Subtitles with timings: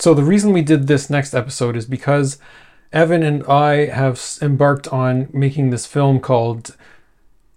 [0.00, 2.38] So, the reason we did this next episode is because
[2.90, 6.74] Evan and I have embarked on making this film called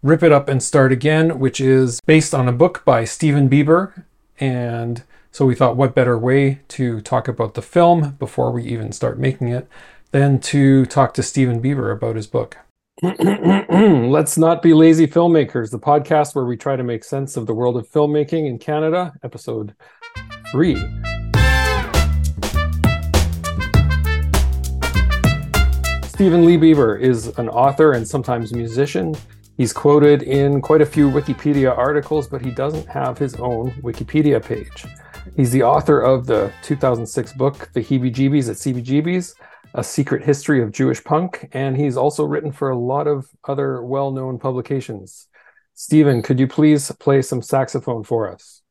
[0.02, 4.04] Rip It Up and Start Again, which is based on a book by Steven Beeber.
[4.42, 8.92] And so we thought, what better way to talk about the film before we even
[8.92, 9.70] start making it
[10.12, 12.58] than to talk to Steven Beeber about his book?
[13.02, 17.54] Let's Not Be Lazy Filmmakers, the podcast where we try to make sense of the
[17.54, 19.74] world of filmmaking in Canada, episode
[20.52, 20.76] three.
[26.24, 29.14] Steven Lee Beeber is an author and sometimes musician.
[29.58, 34.42] He's quoted in quite a few Wikipedia articles, but he doesn't have his own Wikipedia
[34.42, 34.86] page.
[35.36, 39.36] He's the author of the 2006 book, The Heebie Jeebies at CBGB's,
[39.74, 43.84] A Secret History of Jewish Punk, and he's also written for a lot of other
[43.84, 45.28] well known publications.
[45.74, 48.62] Steven, could you please play some saxophone for us?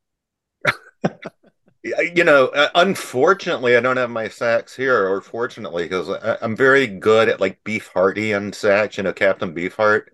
[1.83, 6.09] you know, uh, unfortunately, I don't have my sax here, or fortunately, because
[6.41, 8.97] I'm very good at like Beefhearty and sax.
[8.97, 10.05] You know, Captain Beefheart,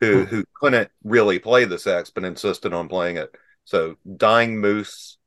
[0.00, 0.24] who hmm.
[0.24, 3.34] who couldn't really play the sax but insisted on playing it.
[3.64, 5.18] So, Dying Moose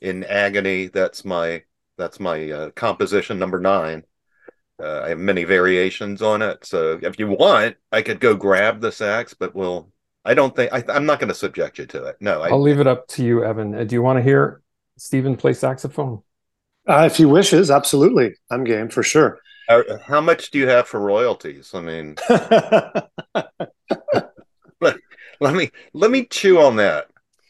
[0.00, 0.88] in Agony.
[0.88, 1.62] That's my
[1.96, 4.04] that's my uh, composition number nine.
[4.82, 6.66] Uh, I have many variations on it.
[6.66, 9.90] So, if you want, I could go grab the sax, but we'll.
[10.22, 12.16] I don't think I, am not going to subject you to it.
[12.20, 13.74] No, I, will leave it up to you, Evan.
[13.74, 14.60] Uh, do you want to hear
[15.00, 16.22] Steven play saxophone?
[16.86, 18.34] Uh, if he wishes, absolutely.
[18.50, 19.40] I'm game for sure.
[19.68, 21.70] Uh, how much do you have for royalties?
[21.72, 22.16] I mean,
[24.80, 24.96] let,
[25.40, 27.06] let, me let me chew on that.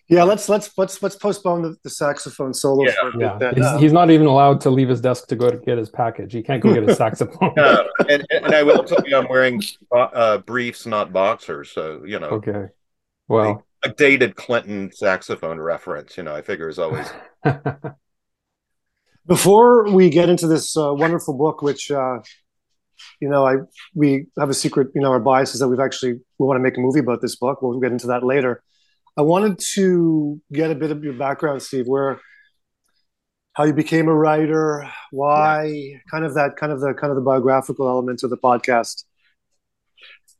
[0.08, 2.92] Yeah, let's let's let's let's postpone the, the saxophone solo yeah.
[3.00, 3.56] for a bit.
[3.56, 3.72] Yeah.
[3.72, 6.32] He's, he's, not even allowed to leave his desk to go to get his package.
[6.32, 7.52] He can't go get his saxophone.
[7.56, 9.62] no, and, and I will tell you, I'm wearing
[9.92, 11.70] uh, briefs, not boxers.
[11.70, 12.28] So you know.
[12.28, 12.66] Okay.
[13.28, 16.16] Well, a dated Clinton saxophone reference.
[16.16, 17.10] You know, I figure is always.
[19.26, 22.18] Before we get into this uh, wonderful book, which uh,
[23.20, 23.56] you know, I
[23.94, 24.88] we have a secret.
[24.94, 27.20] You know, our bias is that we've actually we want to make a movie about
[27.20, 27.62] this book.
[27.62, 28.62] We'll get into that later.
[29.16, 32.20] I wanted to get a bit of your background, Steve, where
[33.52, 35.98] how you became a writer, why, yeah.
[36.10, 39.04] kind of that, kind of the kind of the biographical element of the podcast.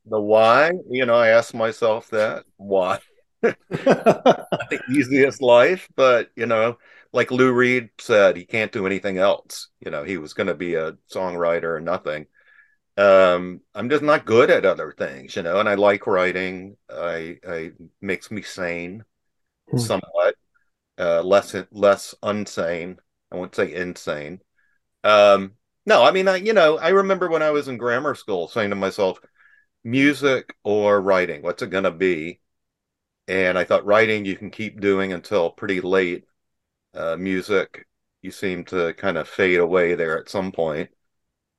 [0.07, 3.01] The why, you know, I asked myself that why
[3.43, 6.79] the easiest life, but you know,
[7.13, 9.69] like Lou Reed said, he can't do anything else.
[9.81, 12.27] You know, he was going to be a songwriter or nothing.
[12.97, 16.77] Um, I'm just not good at other things, you know, and I like writing.
[16.91, 19.05] I, I makes me sane,
[19.71, 19.79] hmm.
[19.79, 20.35] somewhat,
[20.99, 22.99] uh, less less unsane.
[23.33, 24.41] I won't say insane.
[25.03, 25.53] Um,
[25.87, 28.71] no, I mean, I you know, I remember when I was in grammar school saying
[28.71, 29.19] to myself,
[29.85, 32.40] music or writing, what's it going to be?
[33.31, 36.25] And I thought writing you can keep doing until pretty late.
[36.93, 37.87] Uh, music,
[38.23, 40.91] you seem to kind of fade away there at some point.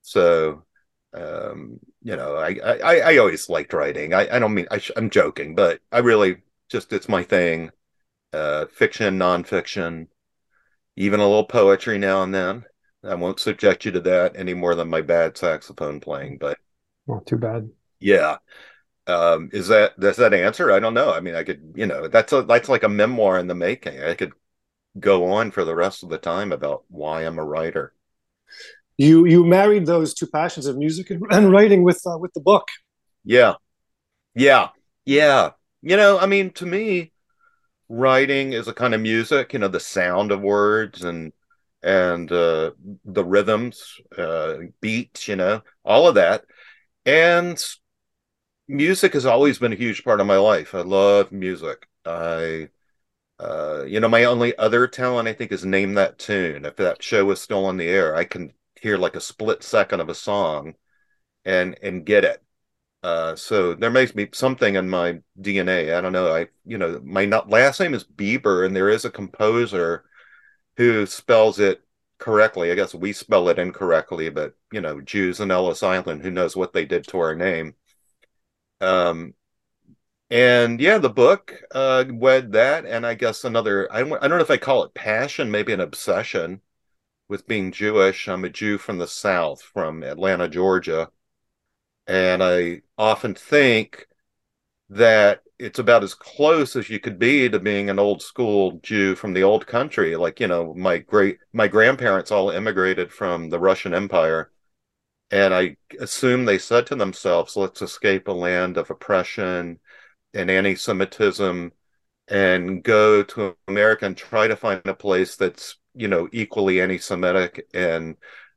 [0.02, 0.66] So,
[1.14, 4.14] um, you know, I, I, I always liked writing.
[4.14, 7.72] I, I don't mean I I'm joking, but I really just it's my thing.
[8.34, 10.08] Uh, fiction, nonfiction,
[10.98, 12.66] even a little poetry now and then.
[13.02, 16.58] I won't subject you to that any more than my bad saxophone playing, but
[17.08, 17.70] not too bad.
[18.02, 18.40] Yeah
[19.08, 20.72] um is that does that answer?
[20.72, 21.12] I don't know.
[21.12, 24.02] I mean i could you know that's a that's like a memoir in the making.
[24.02, 24.34] I could
[25.00, 27.94] go on for the rest of the time about why i'm a writer.
[28.98, 32.68] You you married those two passions of music and, writing with uh, with the book.
[33.24, 33.56] Yeah.
[34.36, 34.70] Yeah.
[35.06, 35.52] Yeah.
[35.82, 37.12] You know i mean to me
[37.90, 41.34] writing is a kind of music you know the sound of words and
[41.84, 42.72] and uh
[43.04, 46.44] the rhythms uh beats you know all of that.
[47.06, 47.62] And
[48.68, 50.74] music has always been a huge part of my life.
[50.76, 51.88] I love music.
[52.06, 52.70] I,
[53.40, 56.66] uh, you know, my only other talent, I think, is name that tune.
[56.66, 60.00] If that show is still on the air, I can hear like a split second
[60.02, 60.76] of a song,
[61.46, 62.44] and and get it.
[63.04, 65.96] Uh, so there may be something in my DNA.
[65.96, 66.34] I don't know.
[66.34, 70.06] I, you know, my not, last name is Beeber, and there is a composer
[70.78, 71.82] who spells it
[72.20, 72.72] correctly.
[72.72, 76.56] I guess we spell it incorrectly, but you know, Jews in Ellis Island, who knows
[76.56, 77.76] what they did to our name
[78.82, 79.34] um,
[80.30, 83.92] and yeah, the book uh, wed that, and I guess another.
[83.92, 86.62] I I don't know if I call it passion, maybe an obsession
[87.30, 88.28] with being Jewish.
[88.30, 91.10] I'm a Jew from the South, from Atlanta, Georgia,
[92.08, 94.08] and I often think
[94.90, 99.16] that it's about as close as you could be to being an old school Jew
[99.16, 100.16] from the old country.
[100.16, 104.51] Like you know, my great my grandparents all immigrated from the Russian Empire
[105.32, 109.80] and I assume they said to themselves, let's escape a land of oppression
[110.34, 111.72] and anti Semitism
[112.28, 117.68] and go to America and try to find a place that's you know, equally anti-Semitic
[117.74, 118.16] and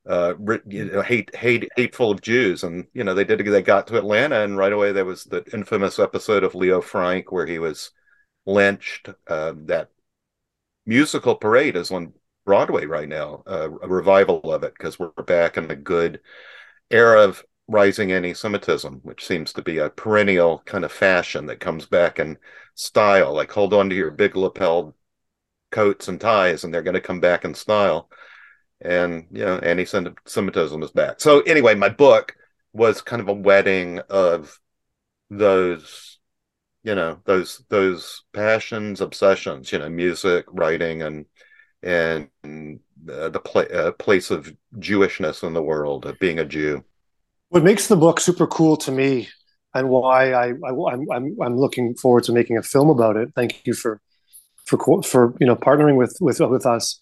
[0.08, 0.34] uh,
[0.66, 2.62] you know, hate, hate, hateful of Jews.
[2.62, 3.44] And you know, they did.
[3.44, 7.32] They got to Atlanta, and right away there was the infamous episode of Leo Frank
[7.32, 7.90] where he was
[8.46, 9.08] lynched.
[9.26, 9.90] Uh, that
[10.86, 12.12] musical parade is on
[12.44, 16.20] Broadway right now, uh, a revival of it because we're back in a good
[16.90, 21.86] era of rising anti-Semitism, which seems to be a perennial kind of fashion that comes
[21.86, 22.36] back in
[22.74, 23.32] style.
[23.32, 24.94] Like hold on to your big lapel
[25.70, 28.08] coats and ties, and they're going to come back in style.
[28.80, 31.20] And you know, anti-Semitism is back.
[31.20, 32.36] So anyway, my book
[32.72, 34.58] was kind of a wedding of
[35.30, 36.18] those,
[36.82, 39.72] you know, those those passions, obsessions.
[39.72, 41.24] You know, music, writing, and
[41.82, 42.80] and
[43.10, 46.84] uh, the pla- uh, place of Jewishness in the world, of being a Jew.
[47.48, 49.28] What makes the book super cool to me,
[49.74, 53.30] and why I, I am I'm I'm looking forward to making a film about it.
[53.34, 54.00] Thank you for
[54.66, 57.00] for for you know partnering with with with us.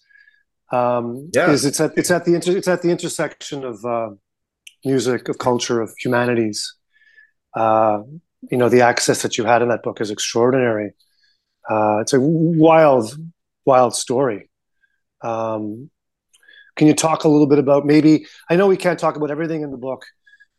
[0.71, 1.51] Um, yeah.
[1.51, 4.09] is it's at it's at the inter, it's at the intersection of uh,
[4.83, 6.75] music, of culture, of humanities.
[7.55, 8.01] Uh,
[8.49, 10.93] you know, the access that you had in that book is extraordinary.
[11.69, 13.15] Uh, it's a wild,
[13.65, 14.49] wild story.
[15.23, 15.89] Um,
[16.75, 18.25] can you talk a little bit about maybe?
[18.49, 20.05] I know we can't talk about everything in the book,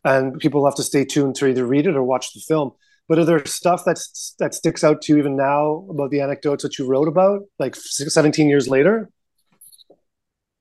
[0.03, 2.71] and people have to stay tuned to either read it or watch the film.
[3.07, 6.63] But are there stuff that's that sticks out to you even now about the anecdotes
[6.63, 9.09] that you wrote about, like 17 years later?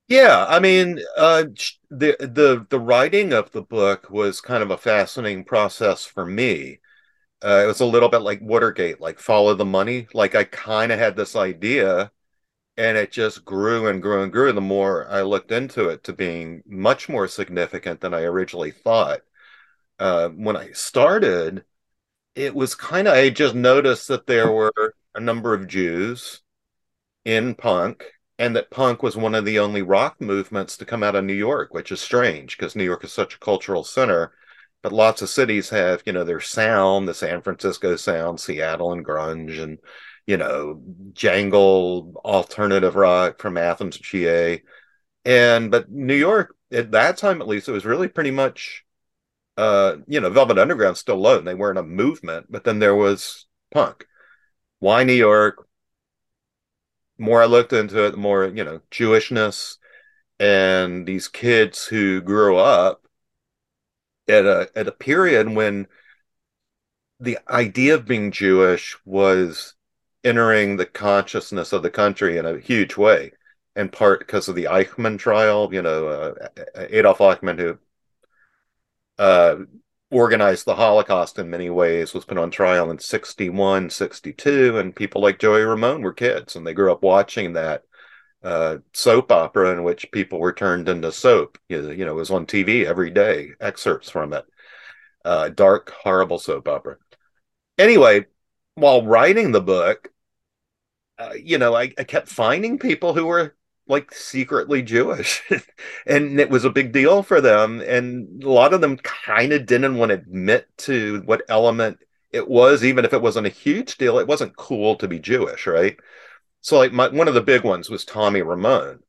[0.08, 1.44] Yeah, I mean, uh,
[1.90, 6.80] the the the writing of the book was kind of a fascinating process for me.
[7.44, 10.08] Uh, it was a little bit like Watergate, like follow the money.
[10.14, 12.12] Like I kind of had this idea,
[12.76, 14.53] and it just grew and grew and grew.
[14.53, 19.21] The more I looked into it, to being much more significant than I originally thought
[19.99, 21.65] uh, when I started,
[22.35, 26.43] it was kind of, I just noticed that there were a number of Jews
[27.25, 28.05] in punk
[28.38, 31.35] and that punk was one of the only rock movements to come out of New
[31.35, 34.32] York, which is strange because New York is such a cultural center.
[34.82, 39.05] But lots of cities have, you know, their sound, the San Francisco sound, Seattle and
[39.05, 39.79] grunge, and,
[40.26, 40.82] you know,
[41.12, 44.62] jangle alternative rock from Athens, GA.
[45.25, 48.85] And, but New York, at that time at least, it was really pretty much
[49.56, 51.38] uh, you know, Velvet Underground still low.
[51.38, 54.06] And they weren't a movement, but then there was punk.
[54.79, 55.67] Why New York?
[57.17, 59.76] More I looked into it, the more, you know, Jewishness
[60.41, 63.06] and these kids who grew up
[64.26, 65.87] at a at a period when
[67.21, 69.74] the idea of being Jewish was
[70.25, 73.32] entering the consciousness of the country in a huge way,
[73.76, 75.73] in part because of the Eichmann trial.
[75.73, 77.79] You know, uh, Adolf Eichmann, who
[79.19, 79.56] uh,
[80.11, 85.21] organized the Holocaust in many ways, was put on trial in 61, 62, and people
[85.21, 87.82] like Joey Ramone were kids and they grew up watching that
[88.44, 91.59] uh, soap opera in which people were turned into soap.
[91.69, 94.44] You know, it was on TV every day, excerpts from it.
[95.25, 96.97] Uh, dark, horrible soap opera.
[97.79, 98.26] Anyway,
[98.75, 100.11] while writing the book,
[101.19, 103.55] uh, you know, I, I kept finding people who were
[103.87, 105.43] like secretly Jewish.
[106.06, 107.81] and it was a big deal for them.
[107.81, 111.99] And a lot of them kind of didn't want to admit to what element
[112.32, 114.19] it was, even if it wasn't a huge deal.
[114.19, 115.96] It wasn't cool to be Jewish, right?
[116.61, 119.00] So, like, my, one of the big ones was Tommy Ramone,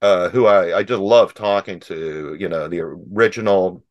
[0.00, 3.84] uh, who I, I just love talking to, you know, the original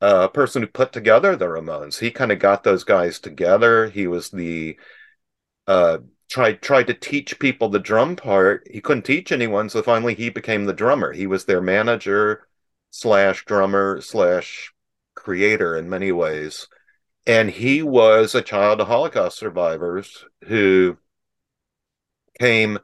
[0.00, 1.98] uh, person who put together the Ramones.
[1.98, 3.88] He kind of got those guys together.
[3.88, 4.78] He was the
[5.66, 5.98] uh,
[6.32, 8.66] tried tried to teach people the drum part.
[8.70, 11.12] He couldn't teach anyone, so finally he became the drummer.
[11.12, 12.48] He was their manager
[12.90, 14.72] slash drummer slash
[15.14, 16.68] creator in many ways.
[17.26, 20.96] And he was a child of Holocaust survivors who
[22.40, 22.78] came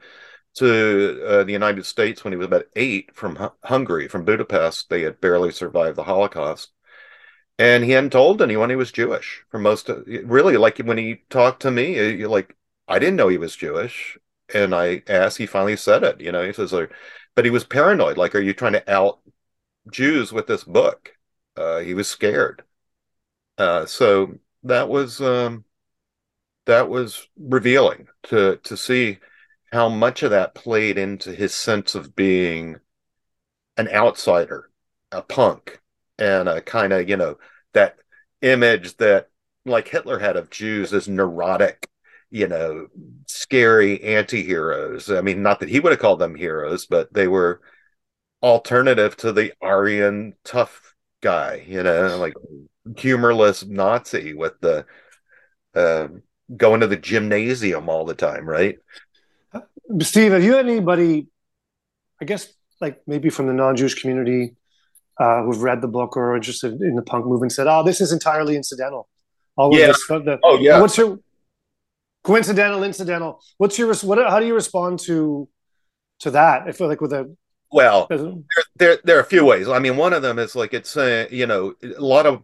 [0.55, 4.89] to uh, the United States when he was about eight from Hungary, from Budapest.
[4.89, 6.71] They had barely survived the Holocaust.
[7.57, 11.23] And he hadn't told anyone he was Jewish for most of really like when he
[11.29, 12.55] talked to me, like
[12.89, 14.17] I didn't know he was Jewish.
[14.53, 16.19] And I asked, he finally said it.
[16.21, 16.73] You know, he says,
[17.35, 18.17] but he was paranoid.
[18.17, 19.19] Like, are you trying to out
[19.91, 21.13] Jews with this book?
[21.55, 22.63] Uh, he was scared.
[23.57, 25.65] Uh, so that was um,
[26.65, 29.19] that was revealing to to see
[29.71, 32.77] how much of that played into his sense of being
[33.77, 34.69] an outsider,
[35.11, 35.81] a punk,
[36.17, 37.37] and a kind of you know
[37.73, 37.97] that
[38.41, 39.29] image that
[39.65, 41.88] like Hitler had of Jews as neurotic
[42.31, 42.87] you know,
[43.27, 45.09] scary anti-heroes.
[45.11, 47.61] I mean, not that he would have called them heroes, but they were
[48.41, 52.33] alternative to the Aryan tough guy, you know, like
[52.97, 54.85] humorless Nazi with the
[55.75, 56.07] uh,
[56.55, 58.77] going to the gymnasium all the time, right?
[60.01, 61.27] Steve, have you had anybody
[62.21, 64.55] I guess, like maybe from the non-Jewish community
[65.19, 68.01] uh, who've read the book or are interested in the punk movement said, "Oh, this
[68.01, 69.07] is entirely incidental."
[69.57, 69.87] All yeah.
[69.87, 70.81] This, the, oh yeah.
[70.81, 71.19] What's your
[72.23, 73.41] coincidental, incidental?
[73.57, 74.17] What's your what?
[74.29, 75.47] How do you respond to
[76.19, 76.63] to that?
[76.67, 77.35] I feel like with a
[77.71, 78.33] well, there,
[78.77, 79.67] there, there are a few ways.
[79.67, 82.43] I mean, one of them is like it's uh, you know a lot of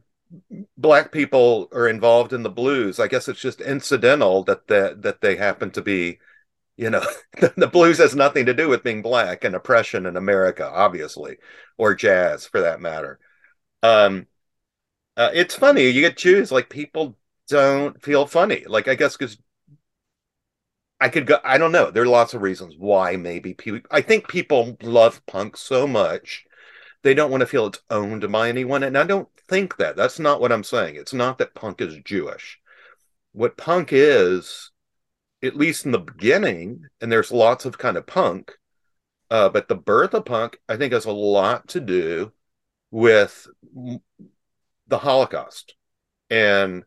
[0.78, 3.00] black people are involved in the blues.
[3.00, 6.20] I guess it's just incidental that that that they happen to be,
[6.78, 7.04] you know,
[7.58, 11.38] the blues has nothing to do with being black and oppression in America, obviously,
[11.78, 13.20] or jazz for that matter.
[13.82, 14.28] Um,
[15.18, 17.18] uh, it's funny you get Jews like people
[17.48, 18.64] don't feel funny.
[18.68, 19.38] Like I guess because
[21.06, 21.38] I could go.
[21.44, 21.92] I don't know.
[21.92, 23.82] There are lots of reasons why maybe people.
[23.92, 26.46] I think people love punk so much
[27.04, 29.96] they don't want to feel it's owned by anyone, and I don't think that.
[29.96, 30.96] That's not what I'm saying.
[30.96, 32.60] It's not that punk is Jewish.
[33.34, 34.72] What punk is,
[35.44, 38.54] at least in the beginning, and there's lots of kind of punk,
[39.30, 42.32] uh, but the birth of punk, I think, has a lot to do
[42.90, 43.46] with
[44.88, 45.76] the Holocaust
[46.32, 46.84] and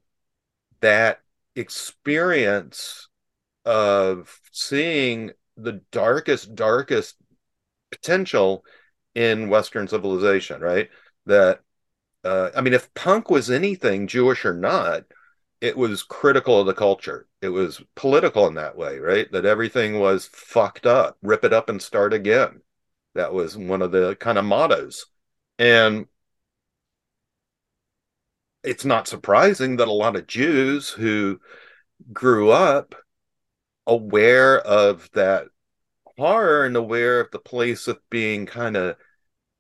[0.81, 1.21] that
[1.55, 3.08] experience
[3.69, 7.17] of seeing the darkest, darkest
[7.91, 8.65] potential
[9.15, 10.89] in Western civilization, right?
[11.27, 11.61] That
[12.25, 15.05] uh, I mean, if punk was anything, Jewish or not,
[15.61, 17.29] it was critical of the culture.
[17.43, 19.31] It was political in that way, right?
[19.33, 22.63] That everything was fucked up, rip it up and start again.
[23.15, 25.07] That was one of the kind of mottos.
[25.59, 26.07] And
[28.65, 31.39] it's not surprising that a lot of Jews who
[32.13, 32.95] grew up
[33.89, 35.47] aware of that
[36.19, 38.97] horror and aware of the place of being kind of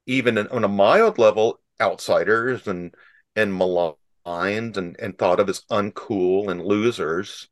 [0.07, 2.95] even on a mild level outsiders and
[3.37, 7.49] and maligned and and thought of as uncool and losers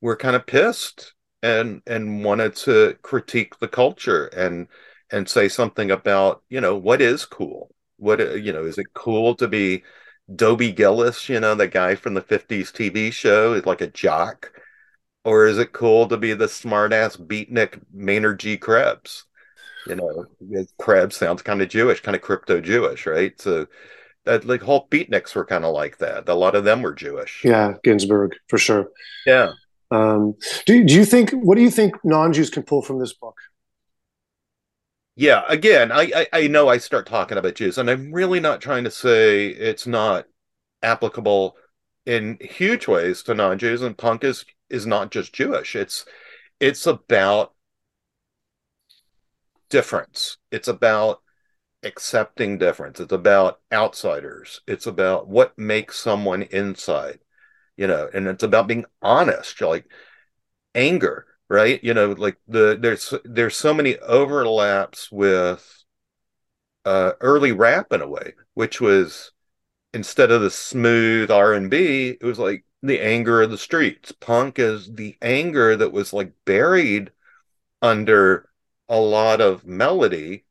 [0.00, 4.68] were kind of pissed and and wanted to critique the culture and
[5.10, 7.70] and say something about you know what is cool?
[7.96, 9.82] What you know is it cool to be
[10.34, 14.52] Dobie Gillis you know the guy from the 50s TV show is like a jock
[15.24, 18.56] or is it cool to be the smartass beatnik Maynard G.
[18.56, 19.24] Krebs
[19.88, 20.26] you know,
[20.78, 23.40] Krebs sounds kind of Jewish, kind of crypto Jewish, right?
[23.40, 23.66] So
[24.24, 26.28] that like whole beatniks were kind of like that.
[26.28, 27.42] A lot of them were Jewish.
[27.44, 28.90] Yeah, Ginsberg for sure.
[29.26, 29.52] Yeah.
[29.90, 30.34] Um,
[30.66, 31.30] do do you think?
[31.30, 33.36] What do you think non-Jews can pull from this book?
[35.16, 38.60] Yeah, again, I, I, I know I start talking about Jews, and I'm really not
[38.60, 40.26] trying to say it's not
[40.80, 41.56] applicable
[42.06, 43.82] in huge ways to non-Jews.
[43.82, 45.76] And punk is is not just Jewish.
[45.76, 46.04] It's
[46.60, 47.54] it's about
[49.70, 50.38] difference.
[50.50, 51.20] It's about
[51.82, 53.00] accepting difference.
[53.00, 54.60] It's about outsiders.
[54.66, 57.20] It's about what makes someone inside,
[57.76, 59.86] you know, and it's about being honest, like
[60.74, 61.82] anger, right?
[61.84, 65.84] You know, like the there's there's so many overlaps with
[66.84, 69.32] uh early rap in a way, which was
[69.94, 74.12] instead of the smooth R&B, it was like the anger of the streets.
[74.12, 77.10] Punk is the anger that was like buried
[77.82, 78.48] under
[78.88, 80.44] a lot of melody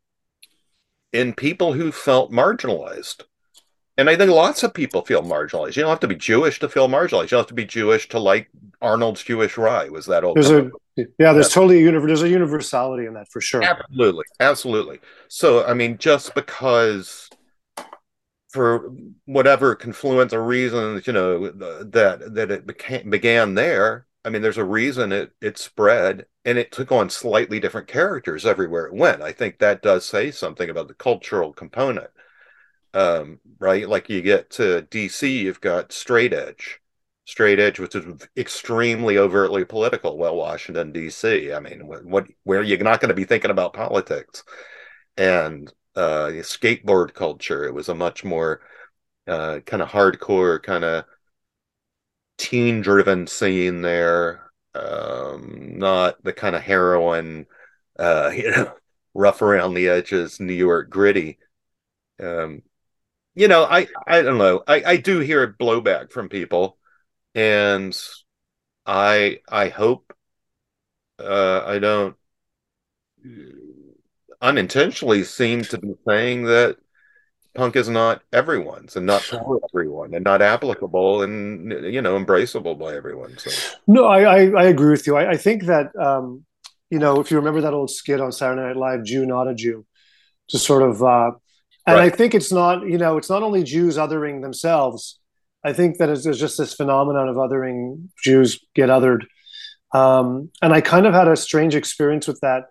[1.14, 3.24] in people who felt marginalized.
[3.98, 5.76] And I think lots of people feel marginalized.
[5.76, 7.24] You don't have to be Jewish to feel marginalized.
[7.24, 8.50] You don't have to be Jewish to like
[8.82, 9.90] Arnold's Jewish Rye.
[9.90, 10.38] Was that old?
[10.38, 11.34] There's a yeah.
[11.34, 11.54] There's yeah.
[11.54, 12.08] totally a universe.
[12.08, 13.64] There's a universality in that for sure.
[13.64, 15.00] Absolutely, absolutely.
[15.30, 17.27] So I mean, just because
[18.58, 18.92] for
[19.26, 24.08] whatever confluence of reasons, you know that that it became, began there.
[24.26, 28.48] I mean, there's a reason it it spread and it took on slightly different characters
[28.48, 29.22] everywhere it went.
[29.22, 32.10] I think that does say something about the cultural component.
[32.96, 33.88] Um, right?
[33.88, 36.80] Like you get to DC, you've got Straight Edge.
[37.26, 40.18] Straight Edge, which is extremely overtly political.
[40.18, 41.54] Well, Washington D.C.
[41.54, 44.44] I mean, what, what where are you're not going to be thinking about politics,
[45.16, 47.66] and uh, skateboard culture.
[47.66, 48.62] It was a much more
[49.28, 51.06] uh, kind of hardcore, kind of
[52.38, 57.48] teen-driven scene there um, not the kind of heroin,
[58.00, 58.74] uh, you know,
[59.14, 61.40] rough around the edges, New York gritty.
[62.22, 62.64] Um,
[63.36, 64.64] you know, I I don't know.
[64.68, 66.78] I I do hear blowback from people,
[67.36, 67.98] and
[68.86, 70.14] I I hope
[71.20, 72.16] uh, I don't
[74.42, 76.78] unintentionally seem to be saying that
[77.58, 82.78] punk is not everyone's and not for everyone and not applicable and you know embraceable
[82.78, 83.50] by everyone so.
[83.88, 85.18] No i i, I agree with you.
[85.18, 86.46] I, I, think that um
[86.92, 89.56] you know if you remember that old skit on saturday night live jew not a
[89.56, 89.86] jew
[90.50, 91.32] to sort of uh
[91.88, 92.14] and right.
[92.14, 95.20] i think it's not you know it's not only jews othering themselves.
[95.64, 99.26] I think that there's just this phenomenon of othering jews get othered.
[99.94, 102.66] Um and i kind of had a strange experience with that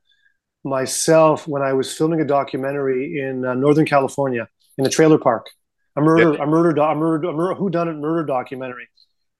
[0.67, 5.49] myself when I was filming a documentary in uh, Northern California in a trailer park,
[5.97, 8.89] a murder, a murder, do- a murder, a murder, who done it murder documentary,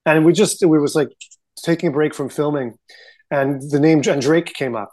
[0.05, 1.09] and we just we was like
[1.63, 2.75] taking a break from filming,
[3.31, 4.93] and the name and Drake came up,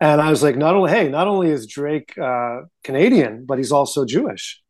[0.00, 3.72] and I was like, not only hey, not only is Drake uh, Canadian, but he's
[3.72, 4.62] also Jewish,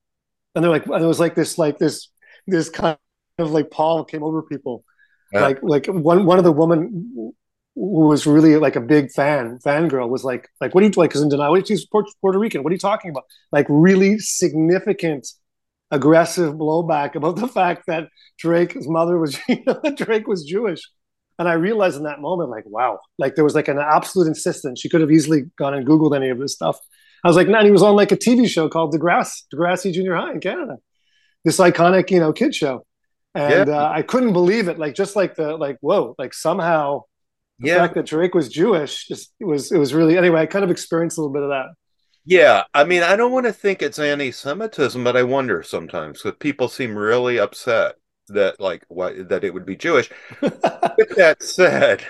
[0.55, 2.09] and they're like, and it was like this like this
[2.47, 2.97] this kind
[3.39, 4.85] of like pall came over people,
[5.33, 5.43] yeah.
[5.43, 7.35] like like one one of the woman
[7.75, 11.11] who was really like a big fan, fangirl, was like, like, what are you like?
[11.11, 12.63] Because in denial, what you Puerto Rican?
[12.63, 13.25] What are you talking about?
[13.51, 15.27] Like, really significant,
[15.91, 20.81] aggressive blowback about the fact that Drake's mother was, you know, Drake was Jewish.
[21.39, 24.81] And I realized in that moment, like, wow, like there was like an absolute insistence.
[24.81, 26.79] She could have easily gone and Googled any of this stuff.
[27.25, 30.15] I was like, man, he was on like a TV show called Degrassi, Degrassi Junior
[30.15, 30.77] High in Canada,
[31.45, 32.87] this iconic, you know, kid show.
[33.35, 33.79] And yeah.
[33.79, 34.79] uh, I couldn't believe it.
[34.79, 37.03] Like, just like the, like, whoa, like somehow
[37.59, 37.79] the yeah.
[37.79, 40.43] fact that Drake was Jewish just it was it was really anyway.
[40.43, 41.67] I kind of experienced a little bit of that.
[42.27, 46.39] Yeah, I mean, I don't want to think it's anti-Semitism, but I wonder sometimes because
[46.39, 47.97] people seem really upset
[48.29, 50.11] that like what that it would be Jewish.
[50.41, 52.05] With that said,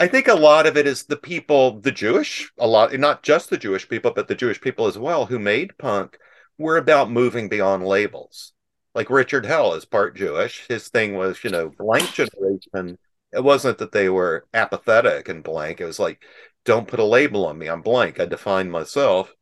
[0.00, 3.50] I think a lot of it is the people, the Jewish, a lot, not just
[3.50, 6.18] the Jewish people, but the Jewish people as well who made punk
[6.58, 8.52] were about moving beyond labels.
[8.94, 10.66] Like Richard Hell is part Jewish.
[10.68, 12.98] His thing was, you know, blank generation
[13.32, 15.80] it wasn't that they were apathetic and blank.
[15.80, 16.22] It was like,
[16.64, 17.68] don't put a label on me.
[17.68, 18.20] I'm blank.
[18.20, 19.32] I define myself.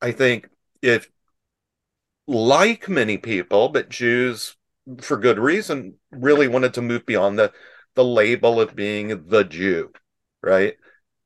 [0.00, 0.48] I think
[0.82, 1.08] if,
[2.26, 4.56] like many people, but Jews,
[5.00, 7.52] for good reason, really wanted to move beyond the
[7.94, 9.92] the label of being the Jew,
[10.42, 10.76] right?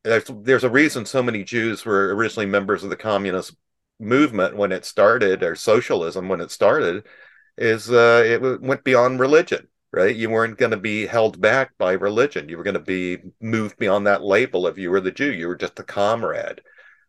[0.04, 3.56] There's there's a reason so many Jews were originally members of the communist
[4.00, 7.04] movement when it started, or socialism when it started,
[7.58, 10.14] is uh, it went beyond religion right?
[10.14, 12.50] You weren't going to be held back by religion.
[12.50, 15.32] You were going to be moved beyond that label if you were the Jew.
[15.32, 16.60] You were just a comrade.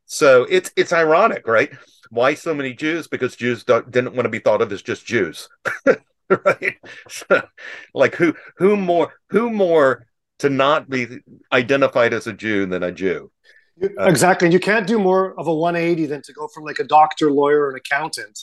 [0.06, 1.70] So it's it's ironic, right?
[2.10, 3.10] Why so many Jews?
[3.10, 5.50] Because Jews didn't want to be thought of as just Jews,
[6.30, 6.78] right?
[7.10, 7.42] So,
[7.94, 10.08] like who who more who more
[10.40, 11.20] to not be
[11.52, 13.32] identified as a Jew than a Jew?
[14.00, 14.46] Exactly.
[14.46, 17.30] And you can't do more of a 180 than to go from like a doctor,
[17.30, 18.40] lawyer, and accountant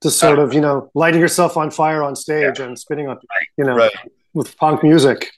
[0.00, 2.66] to sort of you know lighting yourself on fire on stage yeah.
[2.66, 3.20] and spinning up
[3.56, 3.92] you know right.
[4.34, 5.30] with punk music.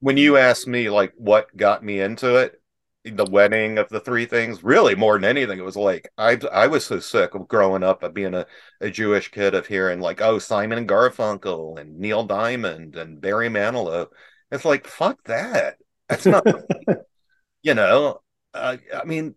[0.00, 2.60] When you ask me like what got me into it
[3.04, 6.68] the wedding of the three things really more than anything it was like i i
[6.68, 8.46] was so sick of growing up of being a,
[8.80, 13.48] a jewish kid of hearing like oh simon and garfunkel and neil diamond and barry
[13.48, 14.06] manilow.
[14.52, 15.78] It's like fuck that.
[16.08, 16.46] That's not
[17.62, 18.20] you know
[18.54, 19.34] uh, I mean,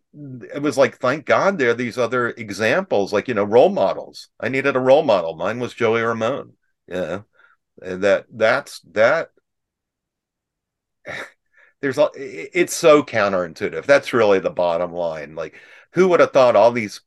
[0.54, 4.30] it was like, thank God there are these other examples, like, you know, role models.
[4.40, 5.36] I needed a role model.
[5.36, 6.54] Mine was Joey Ramone.
[6.88, 7.22] Yeah.
[7.82, 9.30] And that, that's, that,
[11.82, 13.86] there's, it's so counterintuitive.
[13.86, 15.36] That's really the bottom line.
[15.36, 15.56] Like,
[15.94, 17.02] who would have thought all these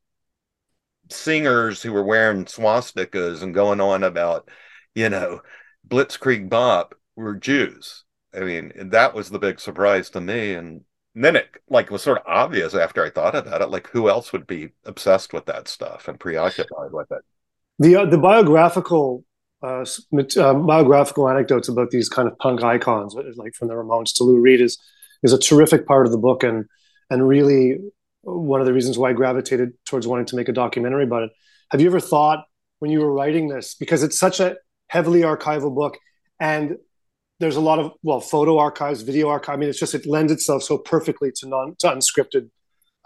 [1.11, 4.49] singers who were wearing swastikas and going on about,
[4.95, 5.41] you know,
[5.87, 8.03] Blitzkrieg Bop were Jews?
[8.33, 10.53] I mean, that was the big surprise to me.
[10.53, 10.81] And,
[11.15, 14.09] and then it like was sort of obvious after I thought about it, like who
[14.09, 17.21] else would be obsessed with that stuff and preoccupied with it?
[17.79, 19.23] The uh, the biographical
[19.61, 19.85] uh,
[20.37, 24.23] uh, biographical anecdotes about these kind of punk icons, uh, like from the Ramones to
[24.23, 24.77] Lou Reed, is
[25.23, 26.65] is a terrific part of the book, and
[27.09, 27.77] and really
[28.21, 31.31] one of the reasons why I gravitated towards wanting to make a documentary about it.
[31.71, 32.45] Have you ever thought
[32.79, 35.97] when you were writing this, because it's such a heavily archival book,
[36.39, 36.77] and
[37.39, 40.31] there's a lot of well photo archives video archive i mean it's just it lends
[40.31, 42.49] itself so perfectly to non to unscripted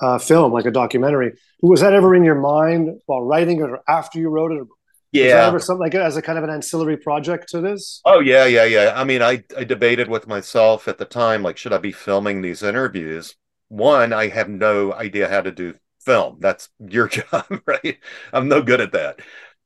[0.04, 1.34] uh, film like a documentary.
[1.62, 4.60] Was that ever in your mind while writing it or after you wrote it?
[4.60, 4.67] Or
[5.12, 5.48] yeah.
[5.48, 8.02] ever something like as a kind of an ancillary project to this?
[8.04, 8.93] Oh yeah yeah yeah.
[8.96, 12.41] I mean i i debated with myself at the time like should i be filming
[12.41, 13.36] these interviews?
[13.69, 16.38] One i have no idea how to do film.
[16.39, 18.00] That's your job right?
[18.34, 19.19] I'm no good at that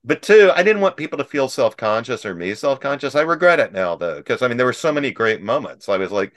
[0.07, 3.15] but two, I didn't want people to feel self conscious or me self conscious.
[3.15, 5.89] I regret it now though, because I mean there were so many great moments.
[5.89, 6.33] I was like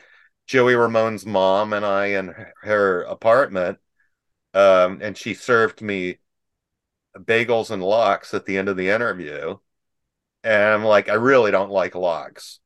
[0.46, 3.78] Joey Ramone's mom and I in her apartment,
[4.54, 6.18] um, and she served me
[7.16, 9.59] bagels and lox at the end of the interview,
[10.44, 12.61] and I'm like, I really don't like lox.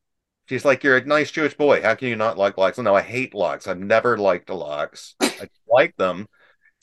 [0.49, 1.81] She's like, You're a nice Jewish boy.
[1.81, 2.77] How can you not like lox?
[2.79, 3.67] No, I hate lox.
[3.67, 5.15] I've never liked lox.
[5.21, 6.27] I like them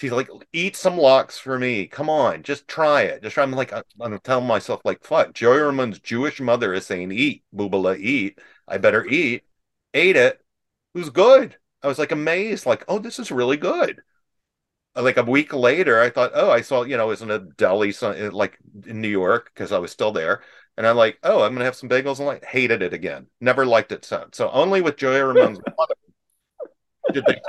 [0.01, 1.87] she's like, eat some lox for me.
[1.87, 3.23] Come on, just try it.
[3.23, 3.45] Just try.
[3.45, 5.33] I'm like, uh, I'm telling myself, like, fuck.
[5.35, 8.39] Joey Ramone's Jewish mother is saying, eat, boobala, eat.
[8.67, 9.45] I better eat.
[9.95, 10.41] Ate it.
[10.95, 11.57] It was good.
[11.83, 14.03] I was like amazed, like, oh, this is really good.
[14.95, 17.39] Like a week later, I thought, oh, I saw, you know, it was in a
[17.39, 17.93] deli,
[18.31, 20.43] like in New York, because I was still there.
[20.77, 23.27] And I'm like, oh, I'm gonna have some bagels and like hated it again.
[23.41, 24.37] Never liked it since.
[24.37, 25.95] So only with Joey Ramone's mother
[27.13, 27.41] did they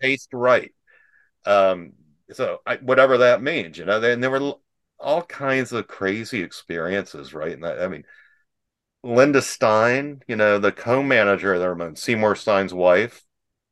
[0.00, 0.72] taste right
[1.46, 1.92] Um,
[2.32, 4.54] so I, whatever that means, you know, and there were
[4.98, 7.52] all kinds of crazy experiences, right?
[7.52, 8.04] And I, I mean,
[9.02, 13.24] Linda Stein, you know, the co-manager of the Ramones, Seymour Stein's wife,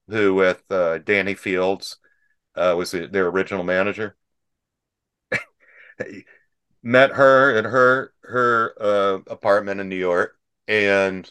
[0.09, 1.99] who with uh, Danny Fields
[2.57, 4.17] uh, was the, their original manager.
[6.83, 11.31] Met her in her her uh, apartment in New York, and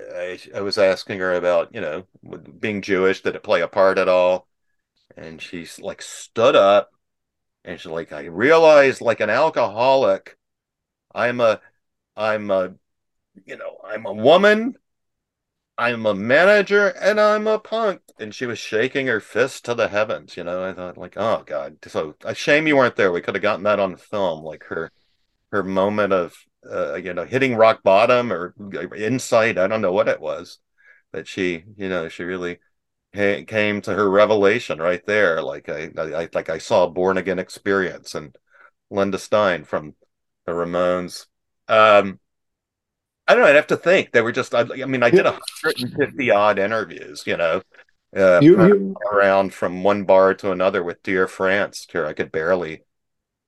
[0.00, 2.06] I, I was asking her about, you know,
[2.58, 4.48] being Jewish, did it play a part at all?
[5.16, 6.90] And she's like stood up
[7.64, 10.36] and she's like, I realized like an alcoholic,
[11.14, 11.60] I'm a
[12.16, 12.74] I'm a
[13.46, 14.76] you know, I'm a woman,
[15.78, 18.02] I'm a manager, and I'm a punk.
[18.18, 20.64] And she was shaking her fist to the heavens, you know.
[20.64, 21.78] I thought like, oh God.
[21.86, 23.12] So a shame you weren't there.
[23.12, 24.92] We could have gotten that on film, like her
[25.52, 26.34] her moment of
[26.70, 28.54] uh, you know hitting rock bottom or
[28.96, 29.58] insight.
[29.58, 30.58] I don't know what it was,
[31.12, 32.60] but she, you know, she really
[33.12, 35.42] came to her revelation right there.
[35.42, 38.36] Like I, I like I saw a born again experience and
[38.90, 39.94] Linda Stein from
[40.46, 41.26] the Ramones.
[41.68, 42.18] Um,
[43.26, 43.48] I don't know.
[43.48, 44.12] I'd have to think.
[44.12, 44.54] They were just.
[44.54, 47.24] I, I mean, I did 150 odd interviews.
[47.26, 47.62] You know,
[48.16, 51.86] uh, you, you, around from one bar to another with Dear France.
[51.90, 52.82] Here, I could barely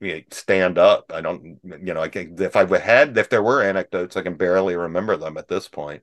[0.01, 1.11] you know, stand up.
[1.13, 1.59] I don't.
[1.65, 5.17] You know, I can, if I had, if there were anecdotes, I can barely remember
[5.17, 6.03] them at this point.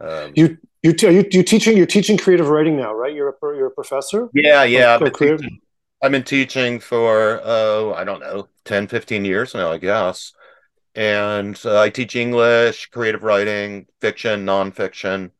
[0.00, 3.14] Um, you you t- you you teaching you're teaching creative writing now, right?
[3.14, 4.28] You're a you're a professor.
[4.32, 4.94] Yeah, yeah.
[4.94, 5.60] I've been, teaching,
[6.02, 10.32] I've been teaching for oh I don't know 10, 15 years now, I guess.
[10.94, 15.30] And uh, I teach English, creative writing, fiction, nonfiction.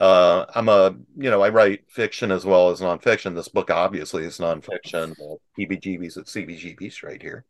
[0.00, 3.34] Uh, I'm a you know I write fiction as well as nonfiction.
[3.34, 5.14] This book obviously is nonfiction.
[5.56, 7.44] PBGB's at CBGB's right here,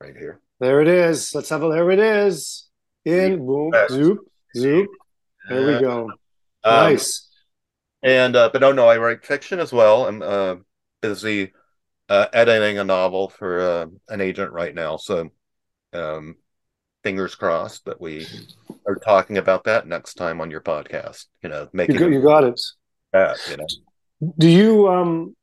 [0.00, 0.40] right here.
[0.58, 1.32] There it is.
[1.34, 1.68] Let's have a.
[1.68, 2.68] There it is.
[3.04, 4.88] In boom, zoop, zoop.
[5.48, 6.10] There we go.
[6.64, 7.28] Um, nice.
[8.02, 10.06] And uh, but no, no, I write fiction as well.
[10.06, 10.56] I'm uh,
[11.00, 11.52] busy
[12.08, 14.96] uh, editing a novel for uh, an agent right now.
[14.96, 15.30] So,
[15.92, 16.36] um,
[17.02, 18.26] fingers crossed that we
[18.86, 21.26] are talking about that next time on your podcast.
[21.42, 22.60] You know, making you got, you got it.
[23.12, 24.32] That, you know.
[24.38, 25.36] Do you um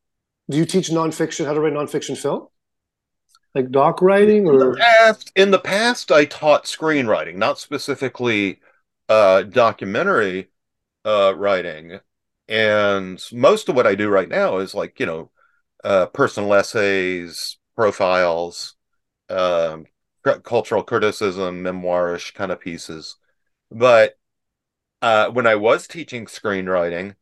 [0.50, 2.48] do you teach nonfiction how to write nonfiction film?
[3.56, 8.60] Like doc writing or in the past, in the past I taught screenwriting, not specifically
[9.14, 10.50] uh, documentary
[11.06, 12.00] uh, writing,
[12.48, 15.32] and most of what I do right now is like you know
[15.84, 18.76] uh, personal essays, profiles,
[19.30, 19.86] um,
[20.44, 23.18] cultural criticism, memoirish kind of pieces.
[23.72, 24.18] But
[25.02, 27.16] uh, when I was teaching screenwriting,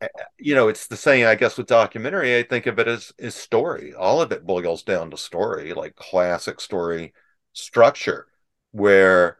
[0.00, 2.36] eh, you know, it's the same, I guess, with documentary.
[2.38, 3.94] I think of it as is story.
[3.94, 7.12] All of it boils down to story, like classic story
[7.52, 8.26] structure,
[8.72, 9.38] where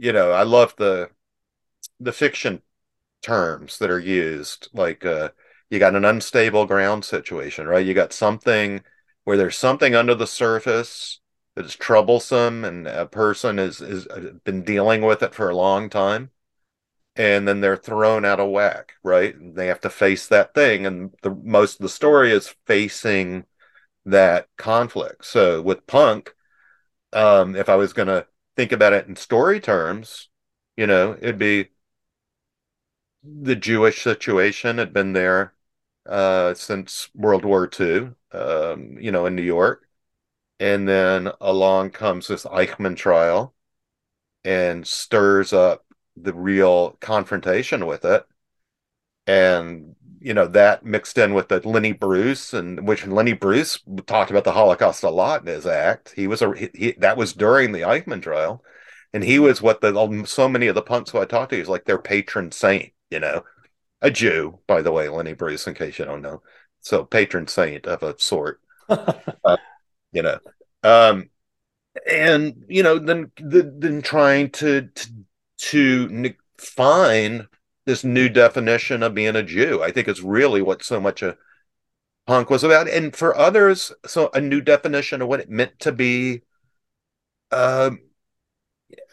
[0.00, 1.10] you know, I love the
[2.00, 2.62] the fiction
[3.22, 4.68] terms that are used.
[4.74, 5.30] Like uh,
[5.70, 7.86] you got an unstable ground situation, right?
[7.86, 8.82] You got something
[9.24, 11.20] where there's something under the surface
[11.56, 15.56] that is troublesome, and a person is is uh, been dealing with it for a
[15.56, 16.30] long time,
[17.16, 19.34] and then they're thrown out of whack, right?
[19.34, 23.46] And They have to face that thing, and the most of the story is facing
[24.06, 25.24] that conflict.
[25.26, 26.34] So with punk,
[27.12, 28.26] um, if I was gonna
[28.60, 30.28] think about it in story terms,
[30.76, 31.70] you know, it'd be
[33.22, 35.54] the Jewish situation had been there
[36.06, 39.88] uh, since World War II, um, you know, in New York.
[40.60, 43.54] And then along comes this Eichmann trial
[44.44, 48.26] and stirs up the real confrontation with it.
[49.26, 49.89] And
[50.20, 54.44] you know that mixed in with the Lenny Bruce and which Lenny Bruce talked about
[54.44, 56.12] the Holocaust a lot in his act.
[56.14, 58.62] He was a he, that was during the Eichmann trial,
[59.12, 61.68] and he was what the so many of the punks who I talked to is
[61.68, 62.92] like their patron saint.
[63.10, 63.44] You know,
[64.02, 65.66] a Jew by the way, Lenny Bruce.
[65.66, 66.42] In case you don't know,
[66.80, 68.60] so patron saint of a sort.
[68.88, 69.56] uh,
[70.12, 70.38] you know,
[70.82, 71.30] um,
[72.10, 77.46] and you know then the, then trying to to, to find
[77.86, 79.82] this new definition of being a Jew.
[79.82, 81.36] I think is really what so much a
[82.26, 82.88] punk was about.
[82.88, 86.42] And for others, so a new definition of what it meant to be,
[87.50, 87.90] uh,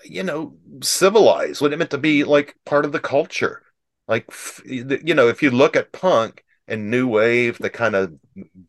[0.03, 3.63] you know, civilized, what it meant to be like part of the culture.
[4.07, 4.31] Like,
[4.65, 8.13] you know, if you look at punk and new wave, the kind of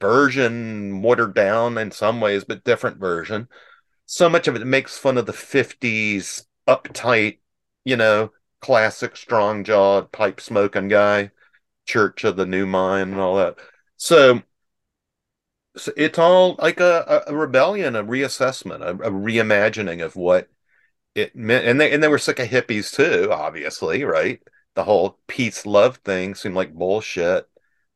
[0.00, 3.48] version, watered down in some ways, but different version,
[4.06, 7.38] so much of it makes fun of the 50s uptight,
[7.84, 11.30] you know, classic strong jawed pipe smoking guy,
[11.86, 13.56] Church of the New Mind and all that.
[13.96, 14.42] So,
[15.76, 20.48] so it's all like a, a rebellion, a reassessment, a, a, reimagining of what
[21.14, 21.66] it meant.
[21.66, 24.40] And they and they were sick of hippies too, obviously, right?
[24.74, 27.48] The whole peace love thing seemed like bullshit.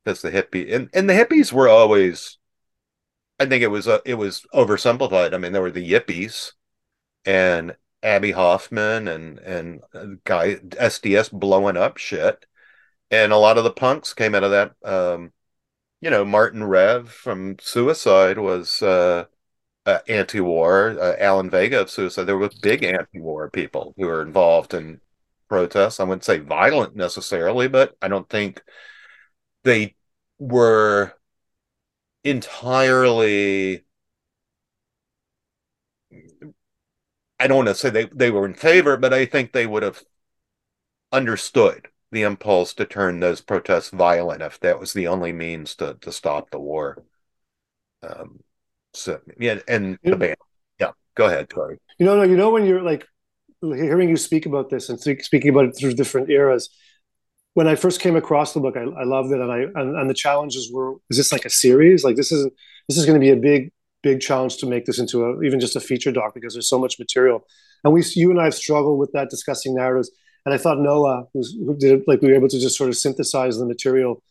[0.05, 2.39] because the hippie and, and the hippies were always
[3.39, 5.35] I think it was uh, it was oversimplified.
[5.35, 6.53] I mean, there were the yippies
[7.25, 9.81] and Abbie Hoffman and and
[10.25, 12.47] guy SDS blowing up shit,
[13.11, 14.73] and a lot of the punks came out of that.
[14.85, 15.33] Um,
[16.01, 19.27] you know, Martin Rev from Suicide was uh,
[19.87, 20.97] uh, anti-war.
[21.01, 22.25] Uh, Alan Vega of Suicide.
[22.25, 25.01] There were big anti-war people who were involved in
[25.49, 26.01] protests.
[26.01, 28.63] I wouldn't say violent necessarily, but I don't think
[29.65, 29.95] they
[30.39, 31.15] were
[32.25, 33.85] entirely
[37.43, 39.83] I don't want to say they, they were in favor, but I think they would
[39.83, 40.05] have
[41.11, 45.97] understood the impulse to turn those protests violent if that was the only means to,
[46.03, 47.03] to stop the war.
[48.01, 48.45] Um,
[48.95, 50.37] so yeah, and the band.
[50.79, 51.79] Yeah, go ahead, Corey.
[51.99, 53.07] You know, no, you know when you're like
[53.61, 56.69] hearing you speak about this and speaking about it through different eras.
[57.55, 60.09] When I first came across the book, I, I loved it, and I and, and
[60.09, 62.05] the challenges were: is this like a series?
[62.05, 62.49] Like this is
[62.89, 63.73] this is going to be a big
[64.03, 66.79] big challenge to make this into a even just a feature doc because there's so
[66.79, 67.47] much material.
[67.85, 70.11] And we, you and I have struggled with that discussing narratives.
[70.45, 72.91] And I thought Noah, was, who did it, like we were able to just sort
[72.91, 74.23] of synthesize the material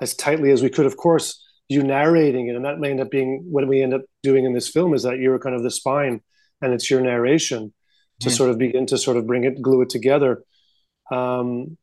[0.00, 0.86] as tightly as we could.
[0.86, 4.02] Of course, you narrating it, and that may end up being what we end up
[4.22, 6.20] doing in this film is that you're kind of the spine,
[6.60, 7.72] and it's your narration
[8.20, 8.32] to mm.
[8.32, 10.42] sort of begin to sort of bring it, glue it together.
[11.12, 11.76] Um,